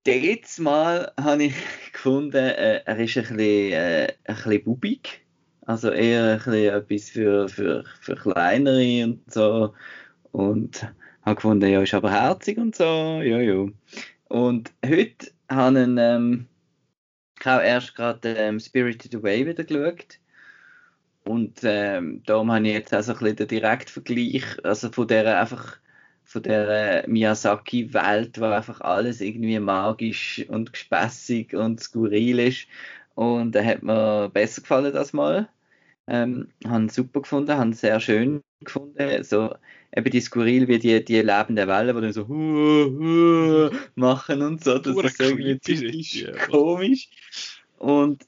[0.08, 1.54] Jetzt mal habe ich
[1.92, 5.22] gefunden, äh, er ist ein bisschen, äh, ein bisschen bubig
[5.70, 9.76] Also eher ein etwas für, für, für kleinere und so.
[10.32, 10.82] Und
[11.22, 12.84] habe gefunden, ja, ist aber herzig und so,
[13.22, 13.68] ja, ja.
[14.30, 16.48] Und heute habe ich, ähm,
[17.40, 20.18] ich habe erst gerade ähm, Spirited Away wieder geschaut.
[21.24, 25.40] Und ähm, darum habe ich jetzt auch so ein bisschen den Direktvergleich, also von der
[25.40, 25.78] einfach
[26.24, 32.66] von der Miyazaki-Welt, wo einfach alles irgendwie magisch und gespässig und skurril ist.
[33.14, 35.48] Und da hat mir besser gefallen das mal.
[36.12, 39.24] Ähm, haben super gefunden, haben sehr schön gefunden.
[39.24, 39.54] So
[39.96, 44.64] eben die skurril wie die, die lebenden Wellen, die dann so hu, hu, machen und
[44.64, 44.78] so.
[44.78, 47.10] Das ist irgendwie ziemlich komisch.
[47.78, 48.26] Und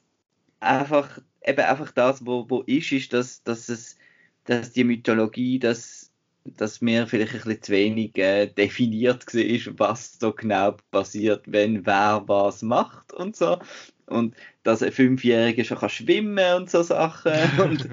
[0.60, 3.96] einfach, eben einfach das, wo, wo ist, ist, dass, dass es,
[4.44, 6.10] dass die Mythologie, dass,
[6.44, 11.86] dass mir vielleicht ein bisschen zu wenig äh, definiert war, was so genau passiert, wenn
[11.86, 13.58] wer was macht und so.
[14.06, 17.32] Und dass ein Fünfjähriger schon kann schwimmen und so Sachen.
[17.58, 17.88] Und,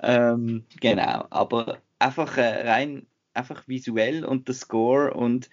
[0.00, 5.14] ähm, genau, aber einfach äh, rein einfach visuell und der Score.
[5.14, 5.48] Und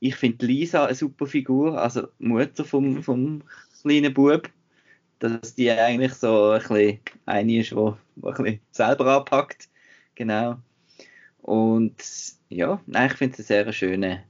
[0.00, 3.42] ich finde Lisa eine super Figur, also Mutter vom, vom
[3.80, 4.48] kleinen Bub,
[5.18, 9.68] dass die eigentlich so ein bisschen eine ist, die ein bisschen selber anpackt,
[10.14, 10.58] genau.
[11.40, 11.96] Und
[12.48, 14.22] ja, nein, ich finde es ein sehr schöner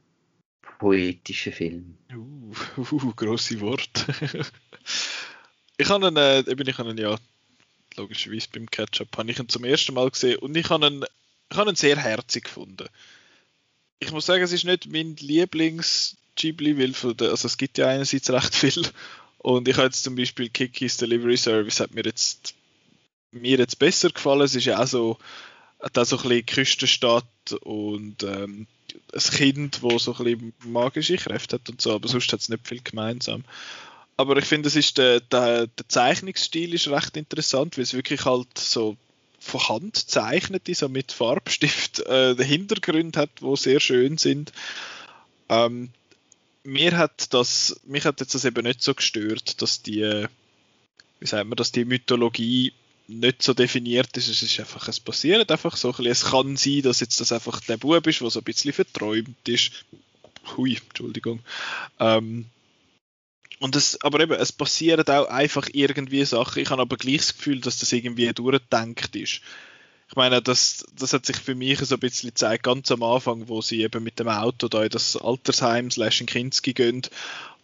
[0.82, 1.96] poetischer Film.
[2.12, 2.52] Uh,
[2.92, 4.04] uh grosse Worte.
[5.78, 7.16] ich habe ihn, äh, eben, ich habe ihn ja
[7.96, 11.04] logischerweise beim Ketchup habe ich ihn zum ersten Mal gesehen und ich habe ihn
[11.50, 12.88] ich habe ihn sehr herzig gefunden.
[14.00, 17.78] Ich muss sagen, es ist nicht mein Lieblings Ghibli, weil von der, also es gibt
[17.78, 18.82] ja einerseits recht viel
[19.38, 22.54] und ich habe jetzt zum Beispiel Kikis Delivery Service hat mir jetzt
[23.30, 24.40] mir jetzt besser gefallen.
[24.40, 25.18] Es ist ja auch so,
[25.78, 28.66] auch so ein bisschen Küstenstadt und ähm,
[29.12, 32.48] ein Kind, wo so ein bisschen magische Kräfte hat und so, aber sonst hat es
[32.48, 33.44] nicht viel gemeinsam.
[34.16, 38.56] Aber ich finde, ist der, der, der Zeichnungsstil ist recht interessant, weil es wirklich halt
[38.56, 38.96] so
[39.40, 44.52] von Hand zeichnet, so mit Farbstift äh, Hintergründe hat, wo sehr schön sind.
[45.48, 45.90] Ähm,
[46.64, 50.26] mir hat das, mich hat jetzt das eben nicht so gestört, dass die,
[51.18, 52.72] wie sagt man, dass die Mythologie
[53.08, 54.28] nicht so definiert ist.
[54.28, 56.12] Es ist einfach, es passiert einfach so ein bisschen.
[56.12, 59.48] Es kann sein, dass jetzt das einfach der Bub ist, der so ein bisschen verträumt
[59.48, 59.84] ist.
[60.56, 61.40] Hui, Entschuldigung.
[62.00, 62.46] Ähm,
[63.60, 66.62] und es, aber eben, es passieren auch einfach irgendwie Sachen.
[66.62, 69.40] Ich habe aber gleich das Gefühl, dass das irgendwie durchdenkt ist.
[70.12, 73.48] Ich meine, das, das hat sich für mich so ein bisschen gezeigt, ganz am Anfang,
[73.48, 77.00] wo sie eben mit dem Auto da in das Altersheim slash in Kinski gehen,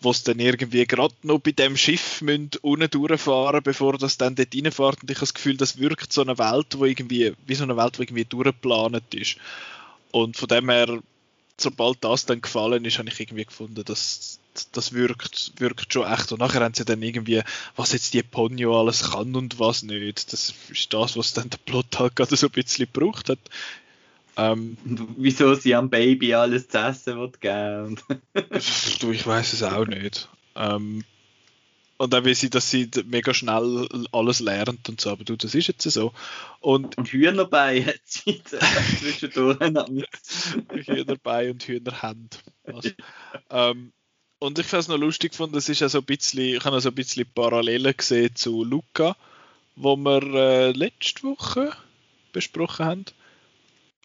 [0.01, 4.35] wo es dann irgendwie gerade noch bei dem Schiff müssen unten durchfahren, bevor das dann
[4.35, 5.03] dort reinfährt.
[5.03, 7.77] Und ich habe das Gefühl, das wirkt so eine Welt, wo irgendwie, wie so eine
[7.77, 9.37] Welt, die irgendwie durchgeplant ist.
[10.11, 11.01] Und von dem her,
[11.59, 14.41] sobald das dann gefallen ist, habe ich irgendwie gefunden, dass
[14.73, 16.33] das wirkt, wirkt schon echt.
[16.33, 17.43] Und nachher haben sie dann irgendwie,
[17.77, 20.33] was jetzt die Ponyo alles kann und was nicht.
[20.33, 23.39] Das ist das, was dann der Plot halt gerade so ein bisschen gebraucht hat.
[24.37, 24.77] Ähm,
[25.17, 27.97] Wieso sie am Baby alles zu essen wird geben?
[29.01, 30.29] du, ich weiß es auch nicht.
[30.55, 31.05] Ähm,
[31.99, 35.57] und dann will sie, dass sie mega schnell alles lernt und so, aber du, das
[35.57, 36.13] ist jetzt so.
[36.61, 39.59] Und, und Hühnerbein hat sie zwischendurch.
[40.87, 42.45] Hühnerbein und Hühnerhand.
[43.51, 43.93] ähm,
[44.39, 46.91] und ich fand es noch lustig gefunden, das ist ja ein bisschen, ich habe so
[46.91, 49.17] ein bisschen Parallelen gesehen zu Luca,
[49.77, 51.73] wo wir äh, letzte Woche
[52.33, 53.05] besprochen haben.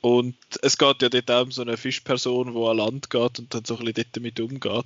[0.01, 3.53] Und es geht ja dort auch um so eine Fischperson, die an Land geht und
[3.53, 4.85] dann so ein bisschen damit umgeht.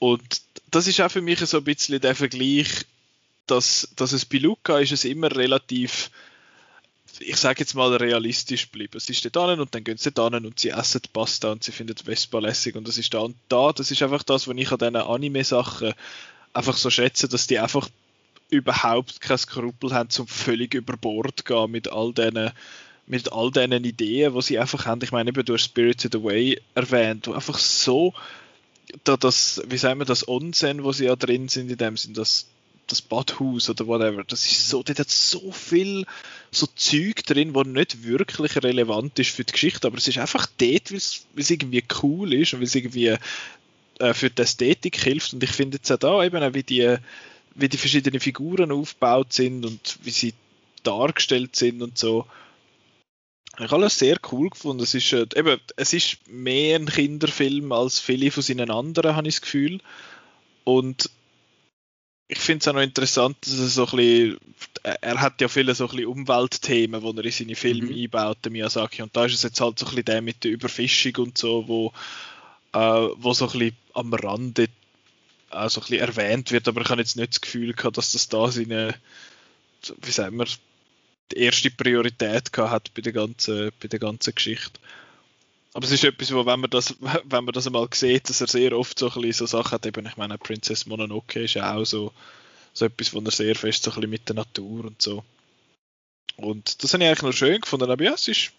[0.00, 2.84] Und das ist auch für mich so ein bisschen der Vergleich,
[3.46, 6.10] dass, dass es bei Luca ist es immer relativ
[7.20, 8.98] ich sage jetzt mal realistisch bleiben.
[8.98, 11.96] Sie steht da und dann gehen sie da und sie essen Pasta und sie finden
[11.96, 13.72] Vespa lässig und das ist da und da.
[13.72, 15.94] Das ist einfach das, was ich an diesen Anime-Sachen
[16.52, 17.88] einfach so schätze, dass die einfach
[18.50, 22.50] überhaupt kein Skrupel haben, zum völlig über Bord zu gehen mit all diesen
[23.06, 25.00] mit all diesen Ideen, die sie einfach haben.
[25.02, 28.14] Ich meine, du hast Spirited Away erwähnt, wo einfach so
[29.04, 32.16] da das, wie sagen wir, das Onsen, wo sie ja drin sind, in dem sind
[32.16, 32.46] das
[32.92, 34.24] das Badhaus oder whatever.
[34.24, 36.06] Das ist so, dort hat so viel
[36.50, 40.46] so Zeug drin, wo nicht wirklich relevant ist für die Geschichte, aber es ist einfach
[40.58, 43.16] dort, weil es irgendwie cool ist und weil es irgendwie
[43.98, 45.32] äh, für die Ästhetik hilft.
[45.32, 46.96] Und ich finde jetzt auch da eben wie die,
[47.54, 50.34] wie die verschiedenen Figuren aufgebaut sind und wie sie
[50.82, 52.26] dargestellt sind und so.
[53.56, 54.82] Ich habe alles sehr cool gefunden.
[54.82, 59.28] Es ist, äh, eben, es ist mehr ein Kinderfilm als viele von seinen anderen, habe
[59.28, 59.80] ich das Gefühl.
[60.64, 61.10] Und
[62.32, 64.38] ich finde es auch noch interessant, dass er so ein bisschen,
[64.82, 68.04] er hat ja viele so ein bisschen Umweltthemen, die er in seine Filme mhm.
[68.04, 70.50] einbaut, der Miyazaki, und da ist es jetzt halt so ein bisschen der mit der
[70.50, 71.92] Überfischung und so, wo,
[72.72, 74.68] äh, wo so ein bisschen am Rande
[75.50, 78.12] äh, so ein bisschen erwähnt wird, aber ich habe jetzt nicht das Gefühl gehabt, dass
[78.12, 78.94] das da seine,
[80.00, 80.46] wie sagen wir,
[81.32, 84.80] die erste Priorität gehabt hat bei der ganzen, bei der ganzen Geschichte.
[85.74, 88.46] Aber es ist etwas, wo, wenn man das, wenn man das einmal sieht, dass er
[88.46, 91.84] sehr oft so, ein so Sachen hat, eben, ich meine, Princess Mononoke ist ja auch
[91.84, 92.12] so,
[92.72, 95.24] so etwas, wo er sehr fest so ein bisschen mit der Natur und so.
[96.36, 98.52] Und das habe ich eigentlich noch schön gefunden, aber ja, es ist,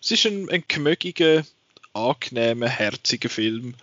[0.00, 1.44] es ist ein, ein gemögiger,
[1.92, 3.74] angenehmer, herziger Film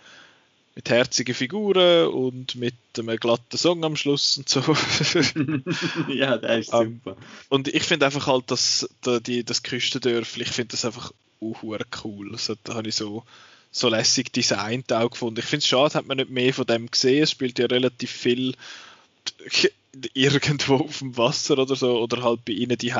[0.74, 4.60] mit herzigen Figuren und mit einem glatten Song am Schluss und so.
[6.08, 7.16] ja, der ist ähm, super.
[7.48, 8.86] und ich finde einfach halt, dass
[9.26, 12.32] die, das Küstendörfli, ich finde das einfach auch cool.
[12.32, 13.24] Also, da habe ich so,
[13.70, 15.40] so lässig designt auch gefunden.
[15.40, 17.22] Ich finde es schade, hat man nicht mehr von dem gesehen.
[17.22, 18.54] Es spielt ja relativ viel
[20.14, 22.94] irgendwo auf dem Wasser oder so oder halt bei ihnen die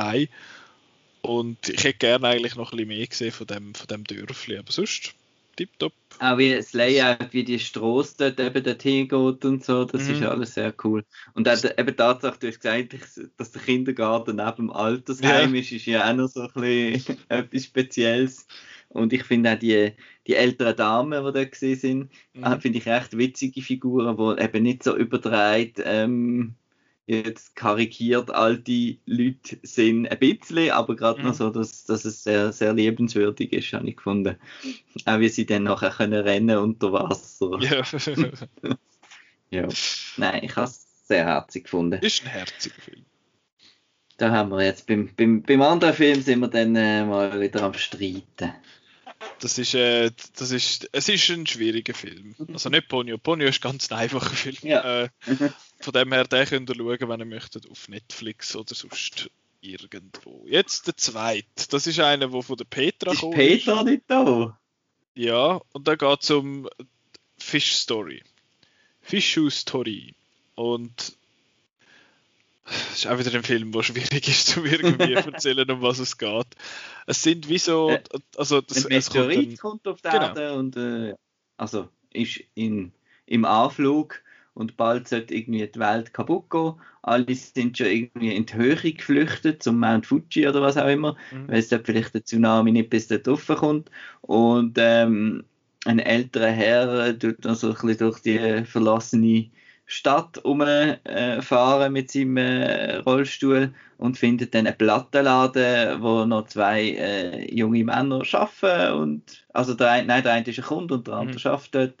[1.21, 4.57] Und ich hätte gerne eigentlich noch ein bisschen mehr gesehen von dem, von dem Dörfli,
[4.57, 5.13] aber sonst
[5.57, 5.93] tipptopp.
[6.19, 10.13] Auch wie das Layout, wie die Straße dort eben dorthin geht und so, das mhm.
[10.13, 11.03] ist alles sehr cool.
[11.33, 12.95] Und auch, eben Tatsache, du hast gesagt,
[13.37, 15.61] dass der Kindergarten neben dem Altersheim ja.
[15.61, 18.47] ist, ist ja auch noch so ein bisschen etwas Spezielles.
[18.89, 19.91] Und ich finde auch die,
[20.25, 22.61] die älteren Damen, die da gesehen sind, mhm.
[22.61, 26.55] finde ich echt witzige Figuren, die eben nicht so übertreibt, ähm,
[27.07, 31.27] jetzt karikiert alte Leute sind ein bisschen, aber gerade mhm.
[31.27, 34.37] noch so, dass, dass es sehr, sehr liebenswürdig ist, habe ich gefunden.
[35.05, 37.57] Auch wie sie dann nachher können rennen unter Wasser.
[37.61, 37.81] Ja.
[39.49, 39.67] ja.
[40.17, 41.99] Nein, ich habe es sehr herzig gefunden.
[42.01, 43.05] Ist ein herziger Film.
[44.17, 47.63] Da haben wir jetzt beim, beim, beim anderen Film sind wir dann äh, mal wieder
[47.63, 48.53] am Streiten.
[49.39, 52.35] Das ist, äh, das ist, es ist ein schwieriger Film.
[52.51, 53.17] Also nicht Ponyo.
[53.17, 54.57] Ponyo ist ganz ein einfacher Film.
[54.61, 55.03] Ja.
[55.03, 55.09] Äh,
[55.79, 59.29] von dem her, den könnt ihr schauen, wenn ihr möchtet, auf Netflix oder sonst
[59.61, 60.45] irgendwo.
[60.47, 61.67] Jetzt der zweite.
[61.69, 63.35] Das ist einer, der von der Petra ist kommt.
[63.35, 64.57] Petra nicht da?
[65.15, 66.69] Ja, und da geht es um
[67.37, 68.23] Fish Story.
[69.01, 70.15] Fish Shoe Story.
[70.55, 71.13] Und
[72.67, 76.17] das ist auch wieder ein Film, der schwierig ist zu irgendwie erzählen, um was es
[76.17, 76.47] geht.
[77.05, 78.01] Es sind wie so, äh,
[78.35, 80.23] also das, ein Meteorit kommt, kommt, auf die genau.
[80.23, 81.15] Erde und äh,
[81.57, 82.91] also ist in,
[83.25, 84.21] im Anflug
[84.53, 86.73] und bald sollte irgendwie die Welt kaputt gehen.
[87.03, 91.15] Alle sind schon irgendwie in die Höhe geflüchtet, zum Mount Fuji oder was auch immer,
[91.31, 91.47] mhm.
[91.47, 93.91] weil es dort vielleicht der Tsunami nicht bis dort rauf kommt.
[94.21, 95.43] Und ähm,
[95.85, 99.49] ein älterer Herr tut dann so ein bisschen durch die verlassene
[99.89, 107.55] Stadt umfahren mit seinem äh, Rollstuhl und findet dann einen Plattenladen, wo noch zwei äh,
[107.55, 111.13] junge Männer arbeiten und also der eine, nein, der eine ist ein Kunde und der
[111.13, 111.53] andere mhm.
[111.53, 111.93] arbeitet dort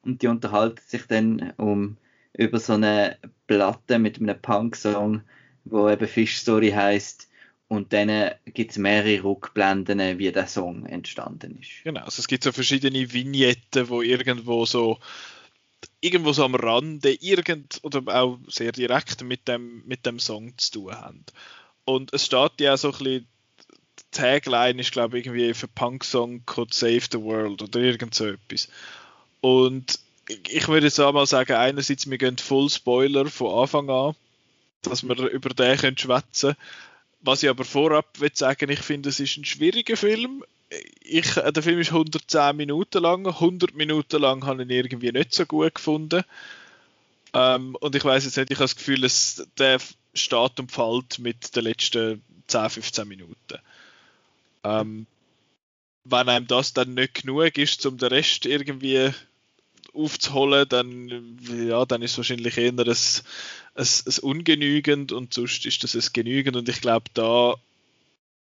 [0.00, 1.98] und die unterhalten sich dann um
[2.32, 5.20] über so eine Platte mit einem Punk-Song,
[5.64, 7.28] wo eben Fish Story heißt
[7.68, 11.84] und dann gibt es mehrere Rückblenden, wie der Song entstanden ist.
[11.84, 14.98] Genau, also es gibt so verschiedene Vignetten, wo irgendwo so
[16.00, 20.72] irgendwo so am Rande irgend oder auch sehr direkt mit dem, mit dem Song zu
[20.72, 21.24] tun haben.
[21.84, 23.26] Und es steht ja so ein bisschen,
[23.98, 28.26] die Tagline ist glaube ich irgendwie für Punk-Song Could Save the World oder irgend so
[28.26, 28.68] etwas.
[29.40, 29.98] Und
[30.48, 34.14] ich würde jetzt einmal sagen, einerseits, wir gehen Full Spoiler von Anfang an,
[34.82, 36.56] dass wir über den können schwätzen
[37.20, 40.44] Was ich aber vorab will sagen, ich finde, es ist ein schwieriger Film
[41.02, 43.26] ich, äh, der Film ist 110 Minuten lang.
[43.26, 46.22] 100 Minuten lang habe ich ihn irgendwie nicht so gut gefunden.
[47.32, 49.80] Ähm, und ich weiß jetzt nicht, ich habe das Gefühl, dass der
[50.14, 53.58] steht und fällt mit den letzten 10, 15 Minuten.
[54.62, 55.06] Ähm,
[56.04, 59.10] wenn einem das dann nicht genug ist, um den Rest irgendwie
[59.92, 62.96] aufzuholen, dann, ja, dann ist es wahrscheinlich eher ein, ein,
[63.74, 67.54] ein ungenügend und sonst ist das ein genügend und ich glaube, da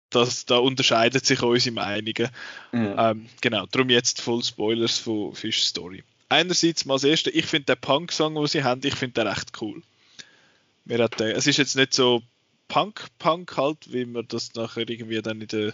[0.09, 2.29] das, da unterscheidet sich unsere Meinungen.
[2.71, 3.11] Ja.
[3.11, 6.03] Ähm, genau, darum jetzt voll Spoilers von Fish Story.
[6.29, 9.51] Einerseits mal das erste, ich finde den Punk-Song, den sie haben, ich finde den recht
[9.61, 9.81] cool.
[10.85, 12.21] Mir hat der, es ist jetzt nicht so
[12.67, 15.73] Punk-Punk halt, wie man das nachher irgendwie dann in den,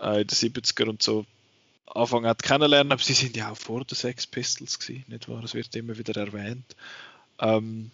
[0.00, 1.26] äh, in den 70er und so
[1.86, 5.42] anfangen hat kennenlernen, aber sie sind ja auch vor den Sex Pistols gewesen, nicht wahr?
[5.42, 6.76] Es wird immer wieder erwähnt.
[7.38, 7.90] Ähm,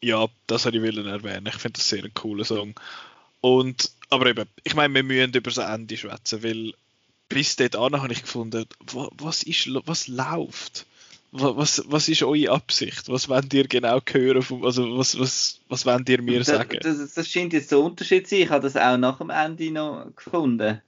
[0.00, 1.46] ja, das habe ich wollen erwähnen.
[1.46, 2.78] Ich finde das sehr ein cooler Song.
[3.44, 6.72] Und, aber eben, ich meine, wir müssen über das Ende schwätzen, weil
[7.28, 8.64] bis dort an habe ich gefunden,
[9.18, 10.86] was, ist, was läuft?
[11.30, 13.10] Was, was ist eure Absicht?
[13.10, 14.40] Was wollt ihr genau hören?
[14.40, 16.78] Vom, also was, was, was wollt ihr mir sagen?
[16.80, 18.44] Das, das, das scheint jetzt so ein Unterschied zu sein.
[18.44, 20.80] Ich habe das auch nach dem Ende noch gefunden.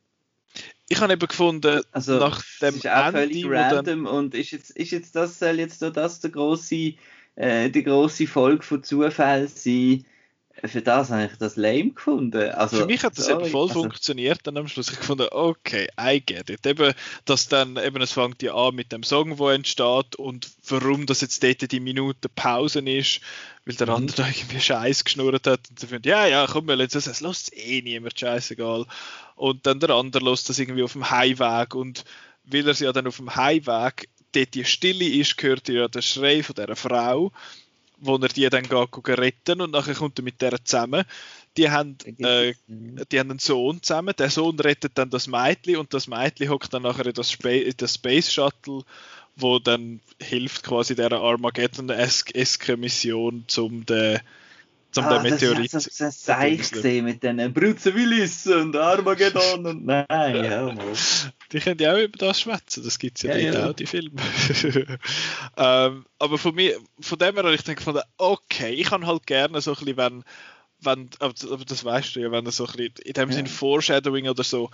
[0.89, 4.53] Ich habe eben gefunden, also, nach dem ist auch Ende, völlig random dann, und ist
[4.53, 6.95] jetzt, ist jetzt das soll jetzt so das der große,
[7.35, 10.07] äh, die große Folge von Zufällen sein,
[10.65, 12.51] für das habe ich das lame gefunden.
[12.51, 14.91] Also, für mich hat das sorry, eben voll also, funktioniert dann am Schluss.
[14.91, 16.65] Ich fand, okay, I get it.
[16.67, 16.95] Eben,
[17.27, 21.21] dass dann eben, es fängt ja an mit dem Song, der entsteht und warum das
[21.21, 23.21] jetzt dort die Minute Pause ist,
[23.67, 23.95] weil der mhm.
[23.95, 27.21] andere da irgendwie Scheiß geschnurrt hat und sie findet, ja, ja, komm, wir lassen es,
[27.21, 28.87] lässt eh niemand, scheißegal.
[29.35, 32.05] Und dann der andere lässt das irgendwie auf dem Heimweg und
[32.45, 36.43] weil er ja dann auf dem Heimweg dort die Stille ist, hört ja der Schrei
[36.43, 37.33] von dieser Frau
[37.99, 41.05] wo er die dann geht, retten und nachher kommt er mit der zusammen.
[41.57, 45.95] Die haben, äh, die haben einen Sohn zusammen, der Sohn rettet dann das Mädchen und
[45.95, 48.83] das Mädchen hockt dann nachher in das, Spa das Space Shuttle,
[49.37, 54.21] wo dann hilft quasi der Armageddon-eske Mission zum den
[54.97, 55.75] zum ah, Meteorit.
[55.75, 60.73] Das ist so ein Seich gesehen mit den Bruce Willis und Armageddon und nein, ja
[60.73, 60.87] mal.
[61.53, 63.69] Die können ja auch über das schwätzen, das gibt es ja, ja, ja.
[63.69, 64.17] auch, die Filme.
[65.59, 69.61] ähm, aber von mir, von dem her habe ich gedacht, okay, ich kann halt gerne
[69.61, 70.25] so ein bisschen, wenn,
[70.81, 71.35] wenn aber,
[71.67, 73.37] das weißt du ja, wenn er so ein bisschen, in dem ja.
[73.37, 74.71] Sinn Foreshadowing oder so,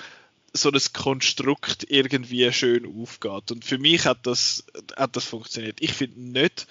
[0.53, 3.51] so ein Konstrukt irgendwie schön aufgeht.
[3.51, 4.65] Und für mich hat das,
[4.97, 5.79] hat das funktioniert.
[5.81, 6.69] Ich finde nicht,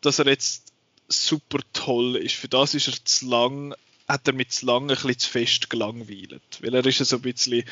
[0.00, 0.73] dass er jetzt
[1.08, 2.34] super toll ist.
[2.34, 3.74] Für das ist er zu lang,
[4.08, 6.42] hat er mit zu lang ein bisschen zu fest gelangweilt.
[6.60, 7.64] Weil er ist ja so ein bisschen,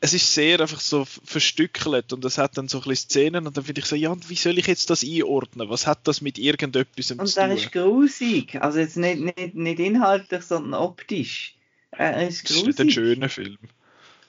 [0.00, 3.56] es ist sehr einfach so verstückelt und es hat dann so ein bisschen Szenen und
[3.56, 5.68] dann finde ich so, ja, wie soll ich jetzt das einordnen?
[5.68, 7.26] Was hat das mit irgendetwas zu tun?
[7.26, 11.54] Und er ist grusig, also jetzt nicht, nicht, nicht inhaltlich, sondern optisch.
[11.92, 12.64] Er ist grusig.
[12.64, 13.58] Das ist nicht ein schöner Film.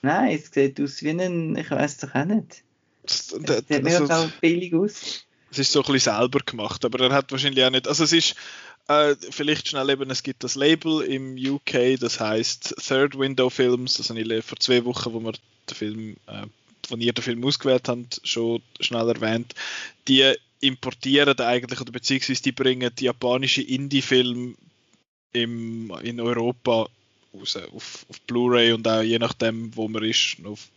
[0.01, 2.63] Nein, es sieht aus wie ein, ich weiß doch auch nicht.
[3.03, 5.26] Das, das, das sieht mir also, auch billig aus.
[5.57, 7.87] Es ist so ein bisschen selber gemacht, aber er hat wahrscheinlich auch nicht.
[7.87, 8.35] Also es ist
[8.87, 13.95] äh, vielleicht schnell eben, es gibt das Label im UK, das heißt Third Window Films.
[13.95, 15.33] Das habe ich vor zwei Wochen, wo wir
[15.69, 16.45] den Film, äh,
[16.87, 19.55] von ihr den Film ausgewählt haben, schon schnell erwähnt.
[20.07, 24.55] Die importieren eigentlich oder beziehungsweise die bringen die japanische Indie-Film
[25.33, 26.87] in Europa
[27.33, 30.69] raus, auf, auf Blu-ray und auch je nachdem, wo man ist, auf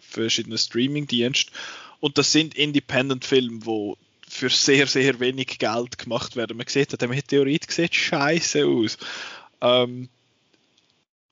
[0.00, 1.52] verschiedenen Streaming-Diensten.
[2.00, 3.96] Und das sind Independent-Filme, wo
[4.36, 6.56] für sehr, sehr wenig Geld gemacht werden.
[6.56, 8.98] Man sieht, der Meteorit sieht scheiße aus.
[9.60, 10.08] Ähm,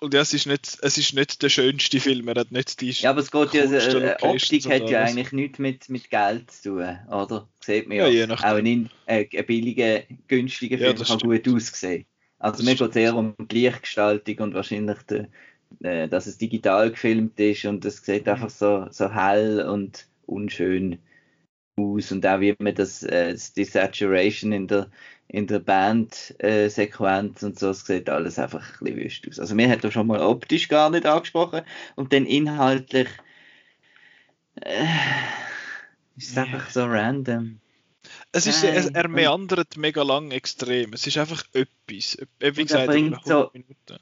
[0.00, 2.90] und ja, es ist, nicht, es ist nicht der schönste Film, er hat nicht die
[2.90, 6.70] Ja, aber es geht ja, äh, Optik hat ja eigentlich nichts mit, mit Geld zu
[6.70, 7.48] tun, oder?
[7.60, 8.08] Sieht man ja.
[8.08, 12.04] ja auch ein, äh, ein billiger, günstiger Film ja, kann gut aussehen.
[12.38, 16.36] Also das mir geht es eher um die Lichtgestaltung und wahrscheinlich, die, äh, dass es
[16.36, 18.32] digital gefilmt ist und es sieht mhm.
[18.32, 20.98] einfach so, so hell und unschön
[21.76, 24.90] aus und auch wie man das, äh, die Saturation in der,
[25.28, 29.40] in der Band-Sequenz äh, und so, es sieht alles einfach ein bisschen wüst aus.
[29.40, 31.62] Also mir hat er schon mal optisch gar nicht angesprochen
[31.96, 33.08] und dann inhaltlich
[34.60, 34.84] äh,
[36.16, 37.60] ist es einfach so random.
[38.32, 38.74] Es ist, Nein.
[38.74, 40.92] er, er meandert mega lang extrem.
[40.92, 42.18] Es ist einfach etwas.
[42.38, 43.98] Wie gesagt, bringt so, Minuten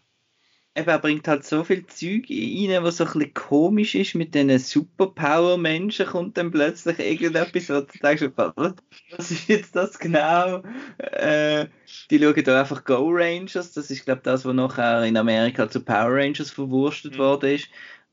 [0.74, 4.34] eben, er bringt halt so viel Zeug rein, was so ein bisschen komisch ist mit
[4.34, 10.62] diesen Superpower-Menschen, kommt dann plötzlich irgendetwas, wo du denkst, was ist jetzt das genau?
[10.98, 11.66] Äh,
[12.10, 15.68] die schauen da einfach Go Rangers, das ist, glaube ich, das, was nachher in Amerika
[15.68, 17.18] zu Power Rangers verwurstet mhm.
[17.18, 17.68] worden ist.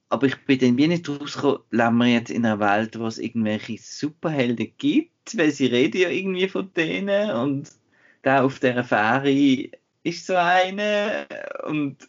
[0.09, 3.19] Aber ich bin dann wie nicht rausgekommen, leben wir jetzt in einer Welt, wo es
[3.19, 7.69] irgendwelche Superhelden gibt, weil sie reden ja irgendwie von denen und
[8.23, 9.69] da auf dieser Fähre
[10.03, 11.27] ist so eine
[11.67, 12.08] und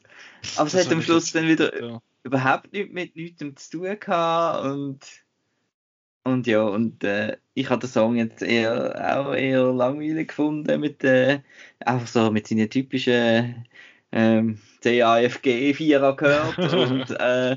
[0.57, 2.03] aber es hat am Schluss dann wieder ja.
[2.23, 5.01] überhaupt nichts mit nichts zu tun gehabt und
[6.23, 11.03] und ja, und äh, ich habe den Song jetzt eher auch eher langweilig gefunden mit
[11.03, 11.41] äh,
[11.81, 13.67] einfach so mit seinen typischen
[14.13, 17.57] ähm, CAFG 4 gehört und äh,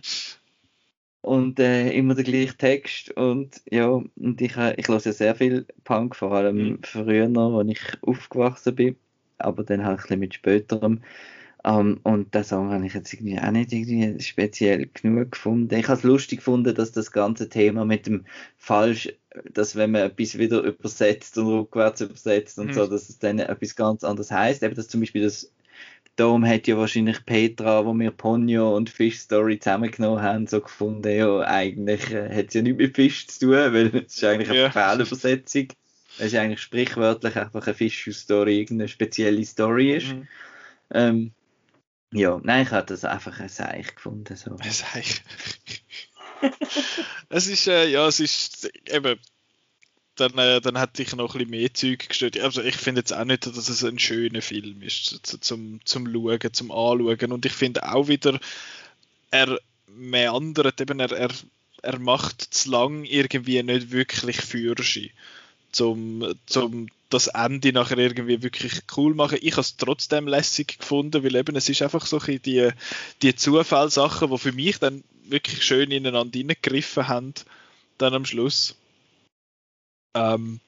[1.22, 5.36] und äh, immer der gleiche Text und ja und ich äh, ich höre ja sehr
[5.36, 6.80] viel Punk vor allem mhm.
[6.84, 8.96] früher noch, als ich aufgewachsen bin
[9.44, 11.02] aber dann halt ein bisschen mit späterem
[11.66, 15.74] um, ähm, und den Song habe ich jetzt irgendwie auch nicht irgendwie speziell genug gefunden.
[15.76, 18.26] Ich habe es lustig gefunden, dass das ganze Thema mit dem
[18.58, 19.14] Falsch,
[19.54, 22.74] dass wenn man etwas wieder übersetzt und rückwärts übersetzt und mhm.
[22.74, 24.62] so, dass es dann etwas ganz anderes heißt.
[24.62, 25.54] Eben, dass zum Beispiel das
[26.16, 31.10] Darum hat ja wahrscheinlich Petra, wo wir Ponyo und Fish Story zusammengenommen haben, so gefunden,
[31.10, 34.52] ja, eigentlich äh, hat es ja nichts mit Fisch zu tun, weil es ist eigentlich
[34.52, 35.70] eine Fehlübersetzung.
[36.20, 40.14] Es ist eigentlich sprichwörtlich einfach eine Fish Story, irgendeine spezielle Story ist.
[40.14, 40.28] Mhm.
[40.94, 41.32] Ähm,
[42.14, 44.36] ja, nein, ich habe das einfach ein Seich gefunden.
[44.36, 44.56] So.
[44.58, 45.22] Ein Seich.
[47.30, 49.20] es ist, äh, ja, es ist eben,
[50.16, 52.40] dann, äh, dann hätte ich noch ein bisschen mehr Zeug gestört.
[52.40, 56.54] Also ich finde jetzt auch nicht, dass es ein schöner Film ist zum, zum Schauen,
[56.54, 57.32] zum Anschauen.
[57.32, 58.40] Und ich finde auch wieder,
[59.32, 61.32] er meandert, eben er, er,
[61.82, 65.12] er macht zu lang irgendwie nicht wirklich Fürschi,
[65.72, 69.38] zum, zum das Ende nachher irgendwie wirklich cool machen.
[69.42, 72.70] Ich habe es trotzdem lässig gefunden, weil eben es ist einfach so ein die,
[73.22, 77.34] die Zufallssachen, die für mich dann wirklich schön ineinander hineingegriffen haben,
[77.98, 78.76] dann am Schluss.
[80.16, 80.60] Ähm,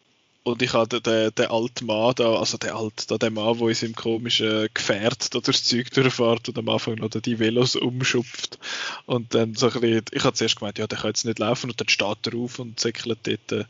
[0.43, 3.73] und ich habe den, den alten Mann da, also den alten, der Mann, der in
[3.73, 8.59] seinem komischen Gefährt da durchs Zeug durchfährt und am Anfang noch die Velos umschupft.
[9.07, 11.71] Und dann so ein bisschen, ich habe zuerst gemeint, ja, der kann jetzt nicht laufen
[11.71, 13.65] und dann steht er auf und säckelt dort.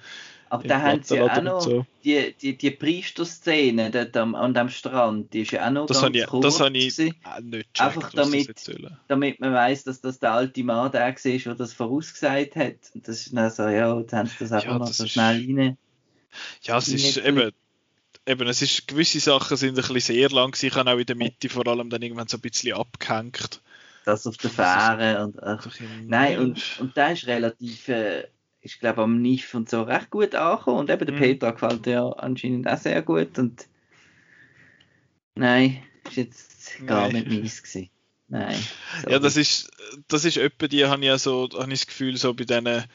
[0.49, 1.85] Aber da haben sie auch noch so.
[2.03, 6.01] die, die, die Priesterszene dort am, an dem Strand, die ist ja auch noch das
[6.01, 6.43] ganz ich, kurz.
[6.43, 7.23] Das habe ich nicht
[7.73, 8.53] checkt, Einfach damit,
[9.07, 12.75] damit man weiß, dass das der alte Mann der war, der das vorausgesagt hat.
[12.93, 15.37] Und das ist dann so, ja, jetzt haben sie das einfach ja, noch so schnell
[15.37, 15.77] rein
[16.61, 17.51] ja, es ist eben,
[18.25, 21.15] eben, es ist, gewisse Sachen sind ein bisschen sehr lang Ich habe auch in der
[21.15, 23.61] Mitte vor allem dann irgendwann so ein bisschen abgehängt.
[24.05, 25.67] Das auf der Fähre und ach,
[26.05, 28.27] nein, und, und da ist relativ, äh,
[28.65, 31.19] ich glaube am NIF und so recht gut angekommen und eben der mhm.
[31.19, 33.67] Petra gefällt ja anscheinend auch sehr gut und
[35.35, 37.13] nein, ist jetzt gar nein.
[37.13, 37.89] nicht meins gewesen.
[38.27, 38.57] Nein.
[39.01, 39.13] Sorry.
[39.13, 39.69] Ja, das ist,
[40.07, 42.85] das ist etwa die, habe ich ja so, habe ich das Gefühl, so bei diesen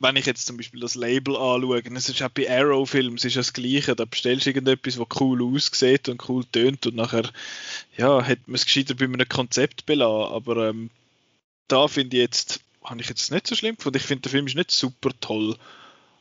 [0.00, 3.36] wenn ich jetzt zum Beispiel das Label anschaue, es ist auch bei Arrow Films ist
[3.36, 7.30] das Gleiche, da bestellst du irgendetwas, was cool aussieht und cool tönt und nachher,
[7.96, 10.90] ja, hätte man es gescheiter bei einem Konzept belassen, aber ähm,
[11.68, 14.46] da finde ich jetzt, habe ich jetzt nicht so schlimm gefunden, ich finde der Film
[14.46, 15.56] ist nicht super toll,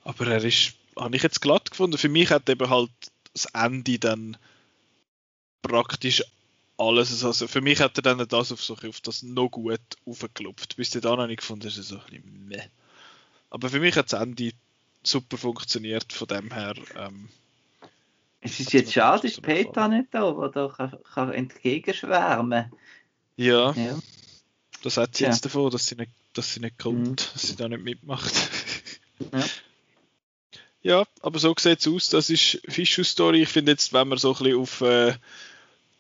[0.04, 2.92] aber er ist, habe ich jetzt glatt gefunden, für mich hat eben halt
[3.34, 4.38] das Ende dann
[5.62, 6.24] praktisch
[6.78, 10.76] alles, also für mich hat er dann das auf, so, auf das noch gut aufgeklopft,
[10.76, 12.62] bis dann habe ich gefunden, ist so ein bisschen meh.
[13.50, 14.52] Aber für mich hat das Ende
[15.04, 16.74] super funktioniert, von dem her.
[16.96, 17.30] Ähm,
[18.42, 22.72] es ist jetzt schade, ist Peter nicht da, der da kann, kann entgegenschwärmen.
[23.38, 24.00] Ja, ja,
[24.82, 25.30] das hat sie ja.
[25.30, 27.16] jetzt davon, dass sie nicht, dass sie nicht kommt, mhm.
[27.16, 28.34] dass sie da nicht mitmacht.
[29.32, 29.46] ja.
[30.82, 32.10] ja, aber so sieht es aus.
[32.10, 33.44] Das ist Fischer Story.
[33.44, 35.14] Ich finde jetzt, wenn man so ein bisschen auf äh,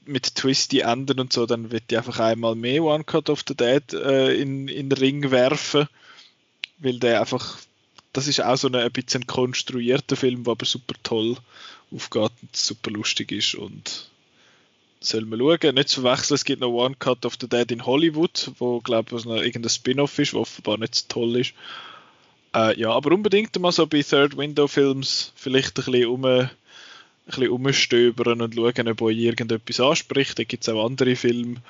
[0.05, 3.55] mit Twisty Enden und so, dann wird die einfach einmal mehr One Cut of the
[3.55, 5.87] Dead äh, in, in den Ring werfen
[6.83, 7.59] weil der einfach,
[8.11, 11.37] das ist auch so ein, ein bisschen konstruierter Film, der aber super toll
[11.91, 14.09] aufgeht und super lustig ist und
[15.05, 15.75] soll man schauen.
[15.75, 19.15] Nicht zu verwechseln, es gibt noch One Cut of the Dead in Hollywood, wo glaube
[19.17, 21.53] ich noch irgendein Spin-off ist, was offenbar nicht so toll ist.
[22.55, 26.49] Äh, ja, aber unbedingt mal so bei Third Window Films vielleicht ein bisschen um ein
[27.25, 30.37] bisschen umstöbern und schauen, ob euch irgendetwas anspricht.
[30.39, 31.61] Da gibt es auch andere Filme,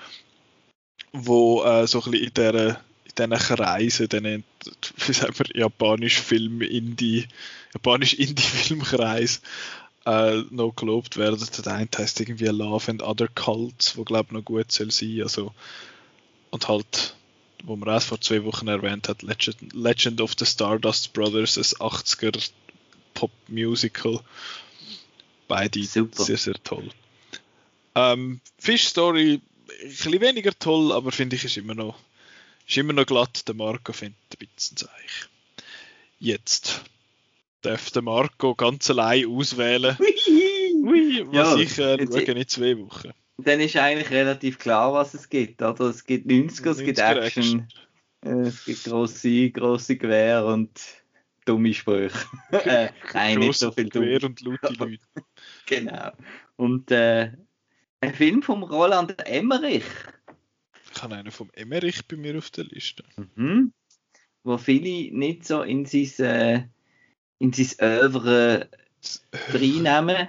[1.11, 2.81] wo äh, so ein bisschen in dieser
[3.17, 4.43] diesen Kreisen, diesen,
[5.05, 7.27] wie sagen wir, japanisch Film Indie,
[7.73, 9.41] japanisch Indie-Filmkreis
[10.06, 11.47] äh, noch gelobt werden.
[11.66, 15.22] Der eine heißt irgendwie Love and Other Cults, wo glaube ich noch gut soll sein.
[15.24, 15.54] Also,
[16.51, 17.16] und halt,
[17.64, 21.88] wo man erst vor zwei Wochen erwähnt hat, Legend, Legend of the Stardust Brothers, ein
[21.88, 22.51] 80er
[23.14, 24.20] Pop-Musical.
[25.47, 26.24] Beide Super.
[26.24, 26.89] sehr, sehr toll.
[27.95, 29.41] Ähm, Fish Story
[29.82, 31.95] ein bisschen weniger toll, aber finde ich ist immer noch
[32.68, 35.28] ist immer noch glatt, der Marco findet ein bisschen Zeich.
[36.20, 36.82] Jetzt
[37.64, 39.97] darf der Marco ganz allein auswählen,
[40.84, 43.11] Ui, was ja, ich äh, schaue in zwei Wochen.
[43.38, 45.61] Dann ist eigentlich relativ klar, was es gibt.
[45.61, 45.86] Oder?
[45.86, 47.68] Es gibt 90er, es gibt Action, Action.
[48.26, 50.70] Äh, es gibt grosse, grosse Gewehr und
[51.45, 52.18] dumme Sprüche.
[52.51, 54.20] äh, nein, nicht so viel dumme.
[54.22, 54.99] und laute Leute.
[55.66, 56.11] genau.
[56.57, 57.32] Und äh,
[58.01, 59.86] ein Film von Roland Emmerich.
[60.93, 63.03] Ich habe einen vom Emmerich bei mir auf der Liste.
[63.36, 63.74] Mhm.
[64.43, 66.64] Wo viele nicht so in sein, äh,
[67.39, 68.69] in sein Övre
[69.49, 70.27] reinnehmen.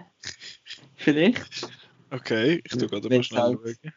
[0.96, 1.68] Vielleicht.
[2.10, 3.92] Okay, ich tue gerade mal schnell halt schauen.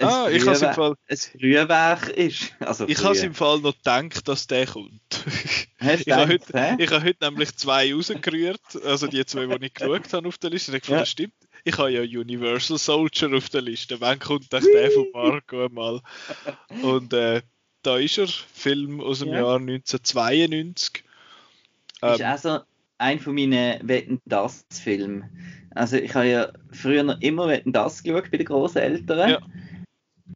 [0.00, 0.94] Ah, ich habe im Fall.
[1.08, 2.52] Ein Frühwerk ist.
[2.60, 5.00] Also ich habe im Fall noch gedacht, dass der kommt.
[5.80, 10.28] ich habe heute, hab heute nämlich zwei rausgerührt, also die zwei, die ich geschaut habe
[10.28, 10.76] auf der Liste.
[10.76, 11.00] Ich ja.
[11.00, 11.34] das stimmt
[11.64, 14.00] ich habe ja Universal Soldier auf der Liste.
[14.00, 16.00] Wann kommt das der von Marco mal?
[16.82, 17.42] Und äh,
[17.82, 19.40] da ist er, Film aus dem ja.
[19.40, 21.04] Jahr 1992.
[22.02, 22.60] Ähm, ist also
[22.98, 25.24] ein von meinen Wetten das Filmen.
[25.70, 29.30] Also ich habe ja früher noch immer Wetten das geschaut bei den Großeltern.
[29.30, 29.38] Ja.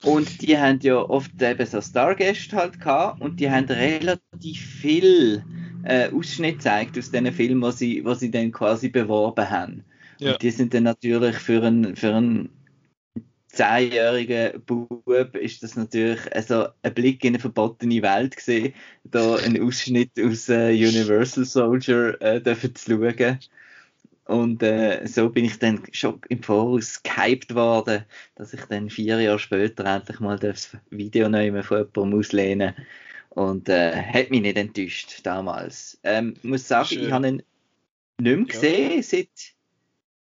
[0.05, 5.45] Und die haben ja oft eben so Stargäste halt gehabt und die haben relativ viel
[5.85, 9.85] äh, Ausschnitt gezeigt aus diesen Filmen, was sie, was sie dann quasi beworben haben.
[10.19, 10.33] Ja.
[10.33, 12.51] Und die sind dann natürlich für einen, für einen
[13.57, 18.75] zehnjährigen Bub ist das natürlich also ein Blick in eine verbotene Welt gesehen,
[19.05, 23.39] da einen Ausschnitt aus äh, Universal Soldier äh, dürfen zu schauen.
[24.27, 28.05] Und äh, so bin ich dann schon im Voraus gehypt worden,
[28.35, 32.75] dass ich dann vier Jahre später endlich mal das Video neu von jemandem auslehnen
[33.31, 36.01] und äh, hat mich nicht enttäuscht damals.
[36.03, 37.05] Ähm, muss sagen, Schön.
[37.05, 37.43] ich habe ihn
[38.19, 39.03] nicht mehr gesehen, ja.
[39.03, 39.29] seit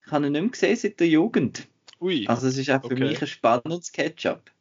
[0.05, 1.67] Ich habe ihn nicht mehr gesehen seit der Jugend.
[1.99, 2.27] Ui.
[2.27, 3.07] Also es ist auch für Okay.
[3.07, 4.51] mich ein spannendes Ketchup.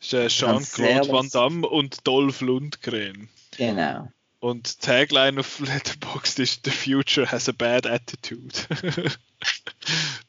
[0.00, 3.28] Jean-Claude Van Damme und Dolph Lundgren.
[3.56, 4.10] Genau.
[4.38, 8.54] Und die Tagline auf Letterboxd ist The Future has a bad attitude.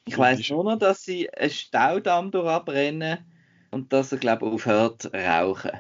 [0.05, 3.19] Ich weiß nur noch, dass sie einen Staudamm durchbrennen
[3.71, 5.71] und dass er, glaube ich, aufhört rauchen.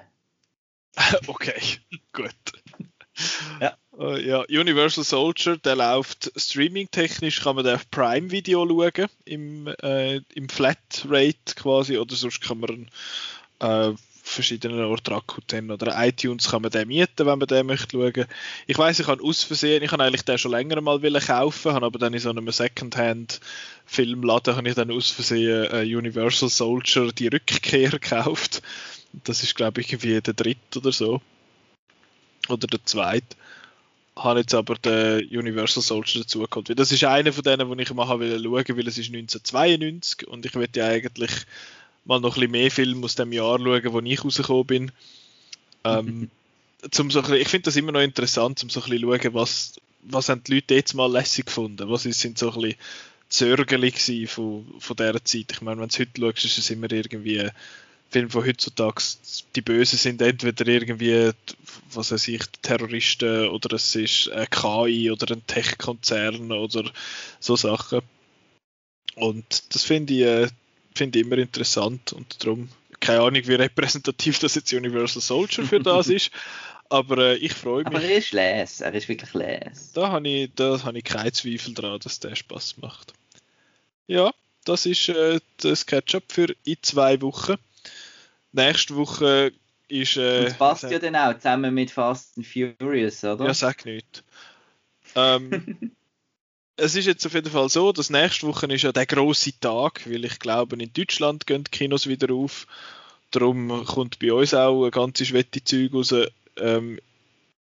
[1.27, 1.61] okay,
[2.13, 2.35] gut.
[3.59, 3.77] Ja.
[4.01, 9.67] Äh, ja, Universal Soldier, der läuft streaming-technisch, kann man den auf Prime Video schauen, im,
[9.67, 12.89] äh, im Flatrate quasi, oder sonst kann man
[13.59, 18.25] äh, verschiedenen Orten Rakuten oder iTunes kann man den mieten, wenn man den möchte schauen.
[18.65, 21.73] Ich weiß, ich habe aus Versehen, ich habe eigentlich den schon länger mal wollen kaufen,
[21.73, 23.39] habe aber dann in so einem Secondhand
[23.85, 28.63] Filmladen habe ich dann aus Versehen äh, Universal Soldier die Rückkehr gekauft.
[29.25, 31.21] Das ist glaube ich irgendwie der dritte oder so.
[32.47, 33.35] Oder der zweite.
[34.15, 36.69] Habe jetzt aber den Universal Soldier dazu geholt.
[36.69, 38.19] Weil Das ist einer von denen, wo ich mal schauen,
[38.77, 41.31] weil es ist 1992 und ich möchte ja eigentlich
[42.05, 44.91] mal noch ein bisschen mehr Filme aus dem Jahr schauen, wo ich rausgekommen bin.
[45.85, 46.29] Ähm,
[46.91, 49.33] zum so bisschen, ich finde das immer noch interessant, um so ein bisschen zu schauen,
[49.33, 49.73] was,
[50.03, 51.89] was haben die Leute jetzt mal lässig gefunden.
[51.89, 52.75] Was ist- sind so ein
[53.29, 55.51] bisschen gewesen von, von dieser Zeit.
[55.51, 57.47] Ich meine, wenn du heute schaust, ist es immer irgendwie
[58.11, 59.01] Filme von heutzutage,
[59.55, 61.31] die Bösen sind entweder irgendwie,
[61.93, 66.91] was weiß ich, Terroristen oder es ist ein KI oder ein Tech-Konzern oder
[67.39, 68.01] so Sachen.
[69.15, 70.47] Und das finde ich, äh,
[70.93, 72.69] finde ich immer interessant und darum,
[72.99, 76.31] keine Ahnung, wie repräsentativ das jetzt Universal Soldier für das ist,
[76.89, 77.87] aber äh, ich freue mich.
[77.87, 79.93] Aber er ist les, er ist wirklich les.
[79.93, 83.13] Da habe ich, da habe ich keinen Zweifel daran, dass der Spaß macht.
[84.07, 84.31] Ja,
[84.65, 87.55] das ist äh, das Ketchup für in zwei Wochen.
[88.51, 89.51] Nächste Woche
[89.87, 90.17] ist.
[90.17, 93.45] Äh, es passt ja dann auch zusammen mit Fast and Furious, oder?
[93.45, 94.23] Ja, sag nicht.
[95.15, 95.91] Ähm,
[96.77, 100.01] es ist jetzt auf jeden Fall so, dass nächste Woche ist ja der große Tag,
[100.09, 102.67] weil ich glaube, in Deutschland gehen die Kinos wieder auf.
[103.31, 106.13] Darum kommt bei uns auch ein ganzes schwette Zeug raus.
[106.57, 106.99] Ähm,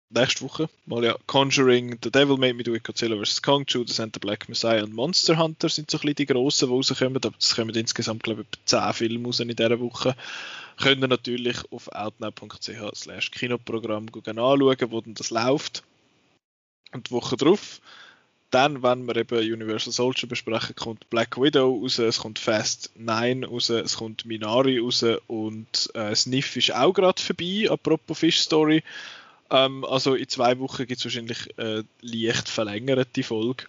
[0.09, 3.41] nächste Woche mal ja Conjuring, The Devil Made Me Do It, Godzilla vs.
[3.41, 6.67] Kong, Judas and the Black Messiah und Monster Hunter sind so ein bisschen die grossen,
[6.67, 7.17] die rauskommen.
[7.17, 10.15] Aber es kommen insgesamt, glaube ich, etwa 10 Filme raus in dieser Woche.
[10.77, 15.83] Könnt ihr natürlich auf outnow.ch slash Kinoprogramm anschauen, wo denn das läuft.
[16.91, 17.81] Und die Woche drauf,
[18.53, 23.45] dann, wenn wir eben Universal Soldier besprechen, kommt Black Widow raus, es kommt Fast 9
[23.45, 28.83] raus, es kommt Minari raus und äh, Sniff ist auch gerade vorbei, apropos Fish Story.
[29.49, 33.65] Ähm, also in zwei Wochen gibt es wahrscheinlich äh, leicht verlängerte Folge.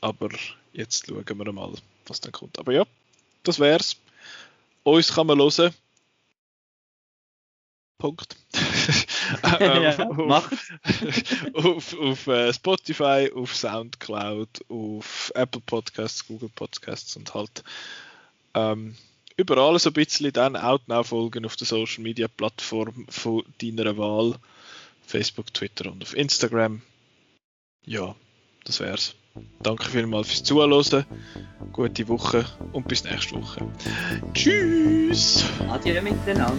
[0.00, 0.30] Aber
[0.72, 1.72] jetzt schauen wir mal,
[2.06, 2.58] was dann kommt.
[2.58, 2.84] Aber ja,
[3.42, 3.96] das wär's.
[4.82, 5.74] Uns kann man hören.
[8.04, 8.36] Punkt.
[9.60, 10.50] Ja, auf,
[11.54, 17.64] auf, auf äh, Spotify, auf Soundcloud, auf Apple Podcasts, Google Podcasts und halt
[18.52, 18.94] ähm,
[19.38, 24.34] überall so ein bisschen dann Outnow folgen auf der Social Media Plattform von deiner Wahl.
[25.06, 26.82] Facebook, Twitter und auf Instagram.
[27.86, 28.14] Ja,
[28.64, 29.14] das wär's.
[29.62, 31.04] Danke vielmals fürs Zuhören.
[31.72, 33.66] Gute Woche und bis nächste Woche.
[34.34, 35.44] Tschüss!
[35.68, 36.52] Adieu miteinander.